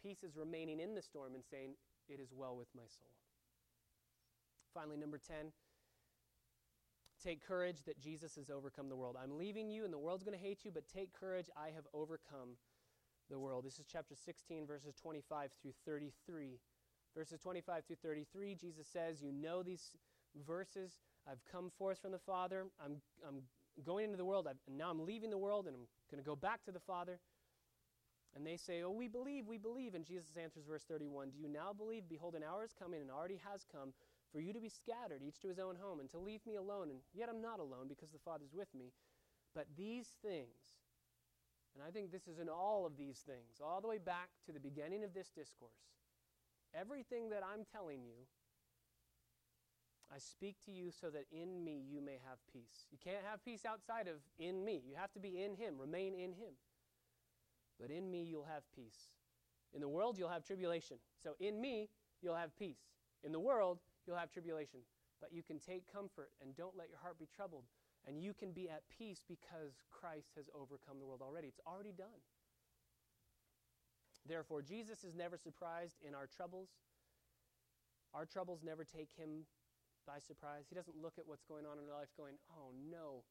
[0.03, 1.75] peace is remaining in the storm and saying,
[2.09, 3.11] It is well with my soul.
[4.75, 5.53] Finally, number 10
[7.23, 9.17] Take courage that Jesus has overcome the world.
[9.21, 11.49] I'm leaving you, and the world's going to hate you, but take courage.
[11.57, 12.57] I have overcome
[13.31, 13.65] the world.
[13.65, 16.61] This is chapter 16, verses 25 through 33.
[17.17, 19.93] Verses 25 through 33, Jesus says, You know these
[20.47, 20.99] verses.
[21.27, 22.67] I've come forth from the Father.
[22.85, 22.97] I'm,
[23.27, 23.41] I'm
[23.85, 24.47] going into the world.
[24.47, 26.81] I've, and now I'm leaving the world, and I'm going to go back to the
[26.81, 27.19] Father.
[28.37, 29.95] And they say, Oh, we believe, we believe.
[29.95, 32.03] And Jesus answers, verse 31 Do you now believe?
[32.07, 33.95] Behold, an hour is coming, and already has come
[34.31, 36.91] for you to be scattered, each to his own home, and to leave me alone.
[36.91, 38.93] And yet I'm not alone because the Father's with me.
[39.55, 40.77] But these things,
[41.75, 44.53] and I think this is in all of these things, all the way back to
[44.53, 45.96] the beginning of this discourse,
[46.79, 48.29] everything that I'm telling you,
[50.15, 52.87] I speak to you so that in me you may have peace.
[52.93, 54.83] You can't have peace outside of in me.
[54.87, 56.55] You have to be in him, remain in him.
[57.81, 59.11] But in me you'll have peace.
[59.75, 60.99] In the world you'll have tribulation.
[61.23, 61.89] So in me
[62.23, 62.79] you'll have peace.
[63.25, 64.81] In the world you'll have tribulation.
[65.21, 67.65] But you can take comfort and don't let your heart be troubled.
[68.07, 71.49] And you can be at peace because Christ has overcome the world already.
[71.49, 72.23] It's already done.
[74.29, 76.69] Therefore, Jesus is never surprised in our troubles.
[78.15, 79.47] Our troubles never take him
[80.07, 80.65] by surprise.
[80.69, 83.25] He doesn't look at what's going on in our life going, oh no,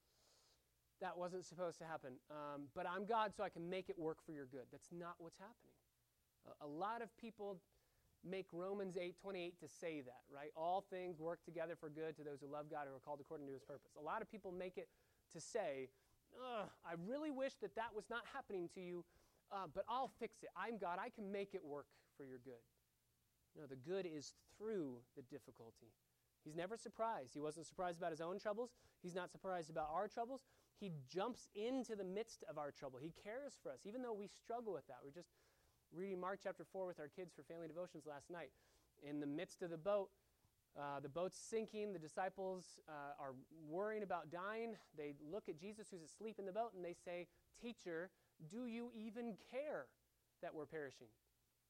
[1.02, 2.14] that wasn't supposed to happen.
[2.30, 4.68] Um, but I'm God, so I can make it work for your good.
[4.72, 5.76] That's not what's happening.
[6.46, 7.58] A, a lot of people
[8.24, 10.52] make Romans 8:28 to say that, right?
[10.56, 13.48] All things work together for good to those who love God and are called according
[13.48, 13.96] to his purpose.
[14.00, 14.90] A lot of people make it
[15.34, 15.90] to say,
[16.84, 19.06] I really wish that that was not happening to you,
[19.56, 20.50] uh, but I'll fix it.
[20.56, 21.00] I'm God.
[21.00, 21.88] I can make it work
[22.18, 22.62] for your good.
[23.58, 25.94] No, the good is through the difficulty.
[26.44, 27.34] He's never surprised.
[27.34, 28.72] He wasn't surprised about his own troubles.
[29.02, 30.42] He's not surprised about our troubles.
[30.80, 33.00] He jumps into the midst of our trouble.
[33.02, 34.98] He cares for us, even though we struggle with that.
[35.04, 35.30] We're just
[35.96, 38.50] reading Mark chapter 4 with our kids for family devotions last night.
[39.02, 40.10] In the midst of the boat,
[40.78, 41.94] uh, the boat's sinking.
[41.94, 43.34] The disciples uh, are
[43.70, 44.76] worrying about dying.
[44.98, 47.28] They look at Jesus, who's asleep in the boat, and they say,
[47.62, 48.10] Teacher,
[48.50, 49.86] do you even care
[50.42, 51.08] that we're perishing?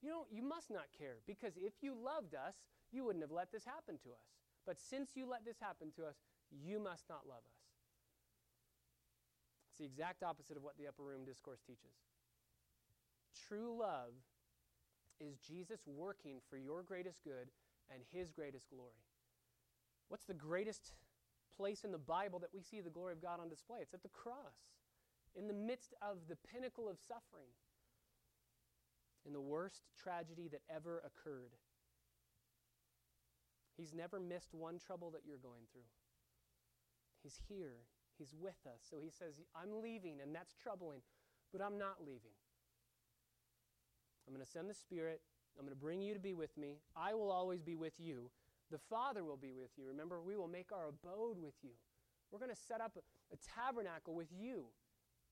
[0.02, 2.54] You, don't, you must not care, because if you loved us,
[2.92, 4.26] you wouldn't have let this happen to us.
[4.66, 6.16] But since you let this happen to us,
[6.50, 7.60] you must not love us.
[9.70, 11.92] It's the exact opposite of what the upper room discourse teaches.
[13.48, 14.12] True love
[15.20, 17.48] is Jesus working for your greatest good
[17.92, 19.04] and his greatest glory.
[20.08, 20.92] What's the greatest
[21.56, 23.78] place in the Bible that we see the glory of God on display?
[23.80, 24.56] It's at the cross,
[25.36, 27.52] in the midst of the pinnacle of suffering,
[29.26, 31.52] in the worst tragedy that ever occurred.
[33.76, 35.90] He's never missed one trouble that you're going through.
[37.22, 37.84] He's here,
[38.16, 38.80] He's with us.
[38.88, 41.00] So He says, I'm leaving, and that's troubling,
[41.52, 42.32] but I'm not leaving.
[44.26, 45.20] I'm going to send the Spirit.
[45.58, 46.78] I'm going to bring you to be with me.
[46.96, 48.30] I will always be with you.
[48.70, 49.86] The Father will be with you.
[49.86, 51.70] Remember, we will make our abode with you.
[52.30, 54.66] We're going to set up a, a tabernacle with you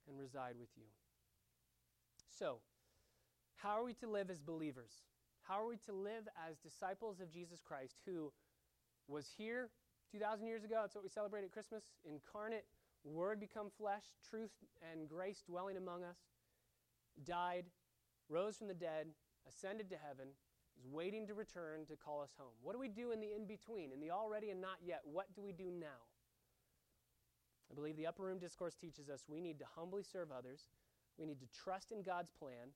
[0.08, 0.86] and reside with you.
[2.28, 2.58] So,
[3.56, 4.92] how are we to live as believers?
[5.42, 8.32] How are we to live as disciples of Jesus Christ who
[9.08, 9.70] was here
[10.10, 10.78] 2,000 years ago?
[10.80, 11.84] That's what we celebrate at Christmas.
[12.04, 12.64] Incarnate,
[13.04, 14.52] Word become flesh, truth
[14.90, 16.16] and grace dwelling among us,
[17.22, 17.66] died,
[18.30, 19.08] rose from the dead,
[19.46, 20.28] ascended to heaven,
[20.78, 22.54] is waiting to return to call us home.
[22.62, 25.02] What do we do in the in between, in the already and not yet?
[25.04, 26.08] What do we do now?
[27.74, 30.68] I believe the upper room discourse teaches us we need to humbly serve others,
[31.18, 32.70] we need to trust in God's plan,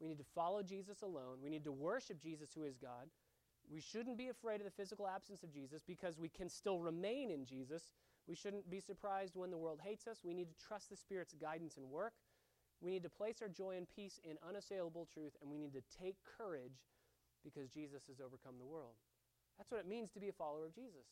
[0.00, 3.10] we need to follow Jesus alone, we need to worship Jesus, who is God.
[3.68, 7.30] We shouldn't be afraid of the physical absence of Jesus because we can still remain
[7.30, 7.94] in Jesus.
[8.28, 10.18] We shouldn't be surprised when the world hates us.
[10.22, 12.12] We need to trust the Spirit's guidance and work.
[12.82, 15.82] We need to place our joy and peace in unassailable truth, and we need to
[15.98, 16.84] take courage
[17.42, 18.94] because Jesus has overcome the world.
[19.56, 21.08] That's what it means to be a follower of Jesus.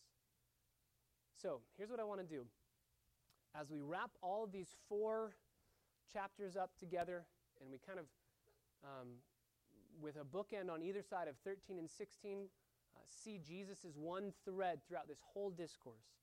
[1.40, 2.44] So, here's what I want to do.
[3.58, 5.34] As we wrap all of these four
[6.12, 7.24] chapters up together,
[7.60, 8.06] and we kind of,
[8.82, 9.08] um,
[10.00, 12.48] with a bookend on either side of 13 and 16,
[12.96, 16.16] uh, see Jesus one thread throughout this whole discourse.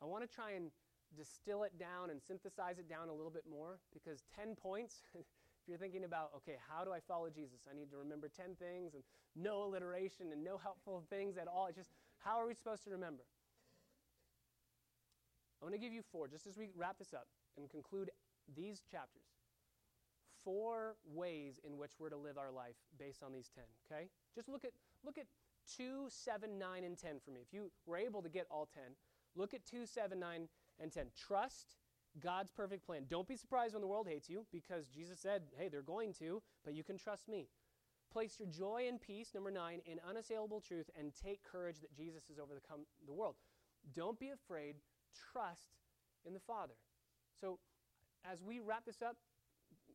[0.00, 0.70] I want to try and
[1.16, 5.26] distill it down and synthesize it down a little bit more because 10 points, if
[5.66, 7.60] you're thinking about, okay, how do I follow Jesus?
[7.70, 9.02] I need to remember 10 things and
[9.36, 11.66] no alliteration and no helpful things at all.
[11.66, 13.24] It's just, how are we supposed to remember?
[15.62, 18.10] I want to give you four, just as we wrap this up and conclude
[18.56, 19.22] these chapters.
[20.44, 24.08] Four ways in which we're to live our life based on these 10, okay?
[24.34, 24.72] Just look at
[25.04, 25.26] look at
[25.76, 27.40] 2, 7, 9, and 10 for me.
[27.46, 28.82] If you were able to get all 10,
[29.36, 30.48] look at 2, 7, 9,
[30.80, 31.06] and 10.
[31.16, 31.76] Trust
[32.20, 33.04] God's perfect plan.
[33.08, 36.42] Don't be surprised when the world hates you because Jesus said, hey, they're going to,
[36.64, 37.48] but you can trust me.
[38.12, 42.24] Place your joy and peace, number nine, in unassailable truth and take courage that Jesus
[42.28, 43.36] has overcome the world.
[43.94, 44.76] Don't be afraid.
[45.32, 45.76] Trust
[46.26, 46.74] in the Father.
[47.40, 47.58] So,
[48.30, 49.16] as we wrap this up,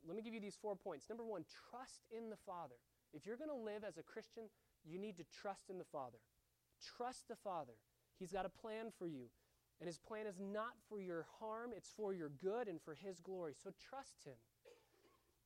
[0.06, 1.10] let me give you these four points.
[1.10, 2.76] Number one, trust in the Father.
[3.14, 4.44] If you're going to live as a Christian,
[4.86, 6.18] you need to trust in the Father.
[6.98, 7.74] Trust the Father.
[8.20, 9.28] He's got a plan for you.
[9.80, 13.20] And his plan is not for your harm, it's for your good and for his
[13.20, 13.54] glory.
[13.54, 14.34] So trust him.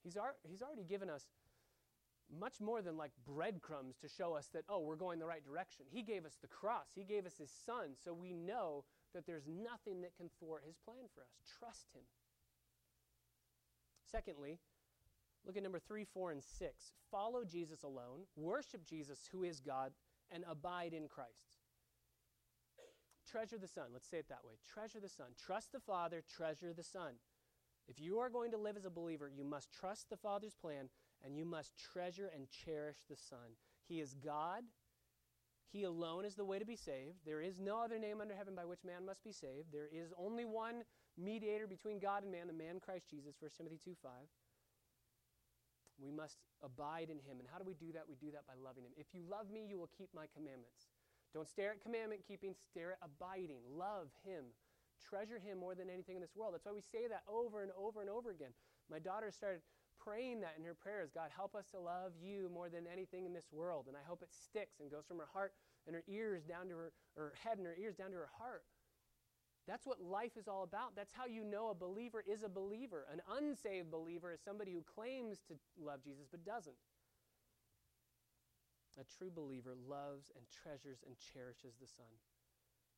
[0.03, 1.25] He's, ar- he's already given us
[2.39, 5.85] much more than like breadcrumbs to show us that, oh, we're going the right direction.
[5.91, 9.47] He gave us the cross, He gave us His Son, so we know that there's
[9.47, 11.29] nothing that can thwart His plan for us.
[11.59, 12.03] Trust Him.
[14.11, 14.59] Secondly,
[15.45, 16.93] look at number three, four, and six.
[17.09, 19.91] Follow Jesus alone, worship Jesus, who is God,
[20.31, 21.57] and abide in Christ.
[23.29, 23.85] Treasure the Son.
[23.93, 24.55] Let's say it that way.
[24.73, 25.27] Treasure the Son.
[25.37, 27.13] Trust the Father, treasure the Son.
[27.87, 30.89] If you are going to live as a believer, you must trust the Father's plan
[31.23, 33.55] and you must treasure and cherish the Son.
[33.87, 34.63] He is God.
[35.71, 37.23] He alone is the way to be saved.
[37.25, 39.71] There is no other name under heaven by which man must be saved.
[39.71, 40.83] There is only one
[41.17, 44.11] mediator between God and man, the man Christ Jesus, 1 Timothy 2 5.
[46.01, 47.39] We must abide in him.
[47.39, 48.03] And how do we do that?
[48.09, 48.91] We do that by loving him.
[48.97, 50.91] If you love me, you will keep my commandments.
[51.33, 53.63] Don't stare at commandment keeping, stare at abiding.
[53.71, 54.51] Love him.
[54.99, 56.53] Treasure him more than anything in this world.
[56.53, 58.51] That's why we say that over and over and over again.
[58.89, 59.61] My daughter started
[60.03, 63.33] praying that in her prayers God, help us to love you more than anything in
[63.33, 63.85] this world.
[63.87, 65.53] And I hope it sticks and goes from her heart
[65.85, 68.63] and her ears down to her, her head and her ears down to her heart.
[69.67, 70.95] That's what life is all about.
[70.95, 73.05] That's how you know a believer is a believer.
[73.11, 76.75] An unsaved believer is somebody who claims to love Jesus but doesn't.
[78.99, 82.11] A true believer loves and treasures and cherishes the Son.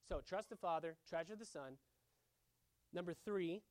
[0.08, 1.78] So trust the Father, treasure the Son.
[2.94, 3.62] Number three,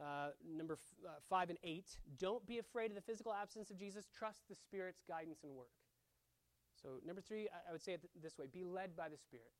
[0.00, 3.78] uh, number f- uh, five and eight, don't be afraid of the physical absence of
[3.78, 4.08] Jesus.
[4.16, 5.70] Trust the Spirit's guidance and work.
[6.80, 9.16] So, number three, I, I would say it th- this way be led by the
[9.16, 9.52] Spirit.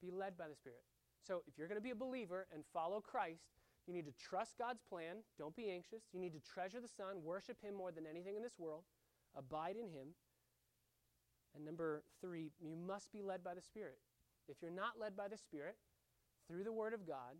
[0.00, 0.82] Be led by the Spirit.
[1.20, 3.52] So, if you're going to be a believer and follow Christ,
[3.86, 5.16] you need to trust God's plan.
[5.38, 6.04] Don't be anxious.
[6.12, 8.84] You need to treasure the Son, worship Him more than anything in this world,
[9.36, 10.14] abide in Him.
[11.54, 13.98] And number three, you must be led by the Spirit.
[14.48, 15.76] If you're not led by the Spirit
[16.48, 17.36] through the Word of God,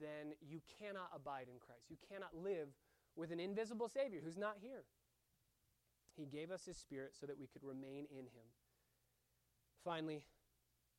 [0.00, 1.90] then you cannot abide in Christ.
[1.90, 2.68] You cannot live
[3.16, 4.84] with an invisible Savior who's not here.
[6.16, 8.48] He gave us His Spirit so that we could remain in Him.
[9.84, 10.16] Finally,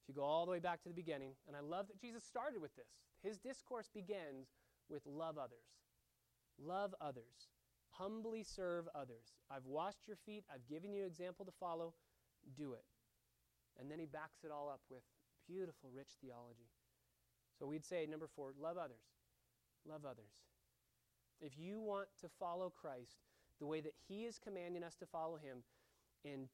[0.02, 2.24] if you go all the way back to the beginning, and I love that Jesus
[2.24, 2.90] started with this,
[3.22, 4.48] His discourse begins
[4.90, 5.80] with love others.
[6.60, 7.50] Love others.
[7.92, 9.38] Humbly serve others.
[9.50, 10.44] I've washed your feet.
[10.52, 11.94] I've given you an example to follow.
[12.58, 12.86] Do it.
[13.80, 15.04] And then he backs it all up with
[15.48, 16.73] beautiful, rich theology.
[17.60, 19.04] So we'd say, number four, love others.
[19.88, 20.32] Love others.
[21.42, 23.18] If you want to follow Christ
[23.60, 25.64] the way that He is commanding us to follow Him
[26.24, 26.48] in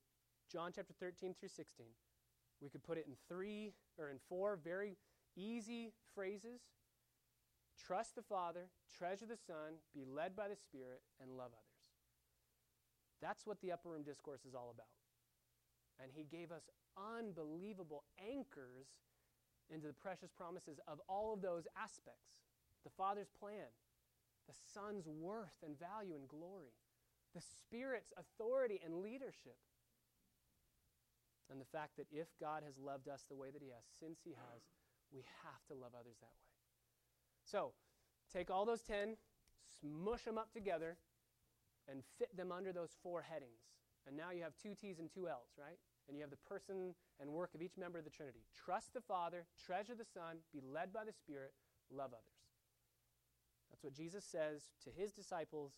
[0.52, 1.86] John chapter 13 through 16,
[2.62, 4.97] we could put it in three or in four very
[5.38, 6.62] easy phrases
[7.80, 11.80] trust the Father, treasure the Son, be led by the Spirit, and love others.
[13.22, 14.91] That's what the upper room discourse is all about.
[16.02, 16.64] And He gave us
[16.97, 18.88] unbelievable anchors
[19.74, 22.36] into the precious promises of all of those aspects
[22.84, 23.67] the Father's plan,
[24.47, 26.74] the Son's worth and value and glory,
[27.36, 29.59] the Spirit's authority and leadership,
[31.51, 34.20] and the fact that if God has loved us the way that He has, since
[34.24, 34.61] He has,
[35.11, 36.55] we have to love others that way.
[37.43, 37.74] So,
[38.32, 39.17] take all those 10,
[39.82, 40.97] smush them up together,
[41.89, 43.65] and fit them under those four headings.
[44.07, 45.80] And now you have two T's and two L's, right?
[46.10, 48.41] And you have the person and work of each member of the Trinity.
[48.57, 51.53] Trust the Father, treasure the Son, be led by the Spirit,
[51.93, 52.41] love others.
[53.70, 55.74] That's what Jesus says to his disciples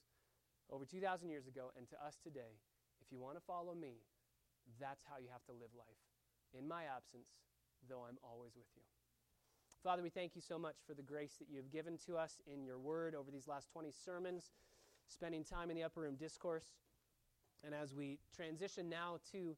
[0.71, 2.55] over 2,000 years ago and to us today.
[3.03, 4.07] If you want to follow me,
[4.79, 5.99] that's how you have to live life.
[6.57, 7.27] In my absence,
[7.89, 8.83] though I'm always with you.
[9.83, 12.39] Father, we thank you so much for the grace that you have given to us
[12.45, 14.51] in your word over these last 20 sermons,
[15.07, 16.67] spending time in the upper room discourse.
[17.63, 19.55] And as we transition now to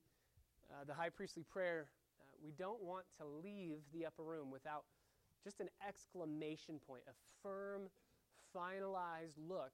[0.71, 1.87] uh, the high priestly prayer,
[2.19, 4.83] uh, we don't want to leave the upper room without
[5.43, 7.89] just an exclamation point, a firm,
[8.55, 9.71] finalized look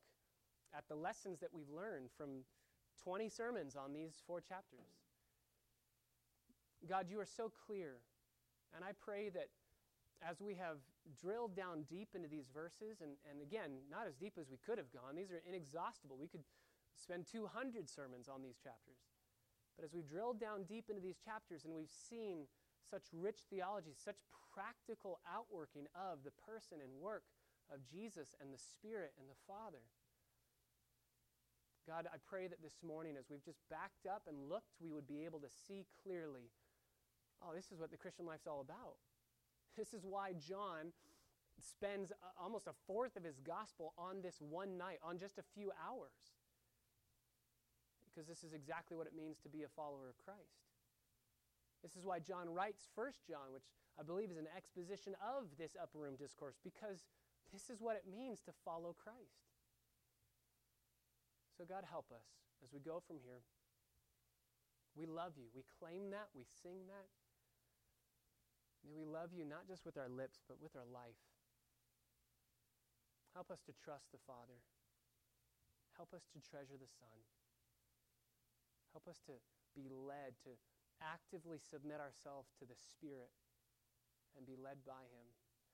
[0.75, 2.43] at the lessons that we've learned from
[3.03, 4.87] 20 sermons on these four chapters.
[6.87, 7.97] God, you are so clear.
[8.75, 9.49] And I pray that
[10.21, 10.77] as we have
[11.19, 14.77] drilled down deep into these verses, and, and again, not as deep as we could
[14.77, 16.17] have gone, these are inexhaustible.
[16.19, 16.43] We could
[16.95, 19.08] spend 200 sermons on these chapters.
[19.79, 22.51] But as we've drilled down deep into these chapters and we've seen
[22.91, 24.19] such rich theology, such
[24.51, 27.23] practical outworking of the person and work
[27.71, 29.87] of Jesus and the Spirit and the Father.
[31.87, 35.07] God, I pray that this morning, as we've just backed up and looked, we would
[35.07, 36.51] be able to see clearly
[37.39, 38.99] oh, this is what the Christian life's all about.
[39.77, 40.91] This is why John
[41.55, 45.71] spends almost a fourth of his gospel on this one night, on just a few
[45.79, 46.35] hours.
[48.19, 50.67] Because this is exactly what it means to be a follower of Christ.
[51.79, 55.79] This is why John writes 1 John, which I believe is an exposition of this
[55.79, 57.07] upper room discourse, because
[57.55, 59.47] this is what it means to follow Christ.
[61.55, 62.27] So, God, help us
[62.59, 63.39] as we go from here.
[64.99, 65.47] We love you.
[65.55, 66.27] We claim that.
[66.35, 67.07] We sing that.
[68.83, 71.23] May we love you not just with our lips, but with our life.
[73.31, 74.59] Help us to trust the Father.
[75.95, 77.15] Help us to treasure the Son.
[78.91, 79.37] Help us to
[79.77, 80.57] be led, to
[80.99, 83.31] actively submit ourselves to the Spirit
[84.35, 85.27] and be led by Him.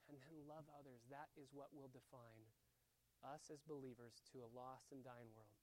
[0.06, 1.02] And then love others.
[1.10, 2.46] That is what will define
[3.26, 5.58] us as believers to a lost and dying world.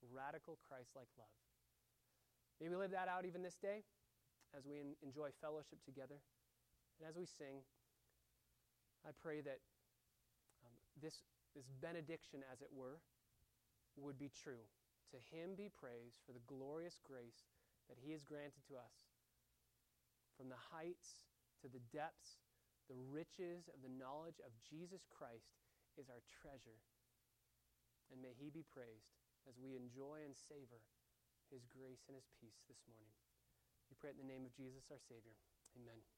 [0.00, 1.34] Radical Christ like love.
[2.62, 3.82] May we live that out even this day
[4.56, 6.22] as we enjoy fellowship together.
[7.00, 7.64] And as we sing,
[9.04, 9.60] I pray that
[10.64, 11.24] um, this,
[11.56, 13.00] this benediction, as it were,
[13.96, 14.64] would be true.
[15.10, 17.50] To him be praised for the glorious grace
[17.90, 19.10] that he has granted to us.
[20.38, 21.26] From the heights
[21.60, 22.38] to the depths,
[22.86, 25.58] the riches of the knowledge of Jesus Christ
[25.98, 26.78] is our treasure.
[28.10, 30.82] And may he be praised as we enjoy and savor
[31.50, 33.14] his grace and his peace this morning.
[33.90, 35.34] We pray in the name of Jesus, our Savior.
[35.74, 36.10] Amen.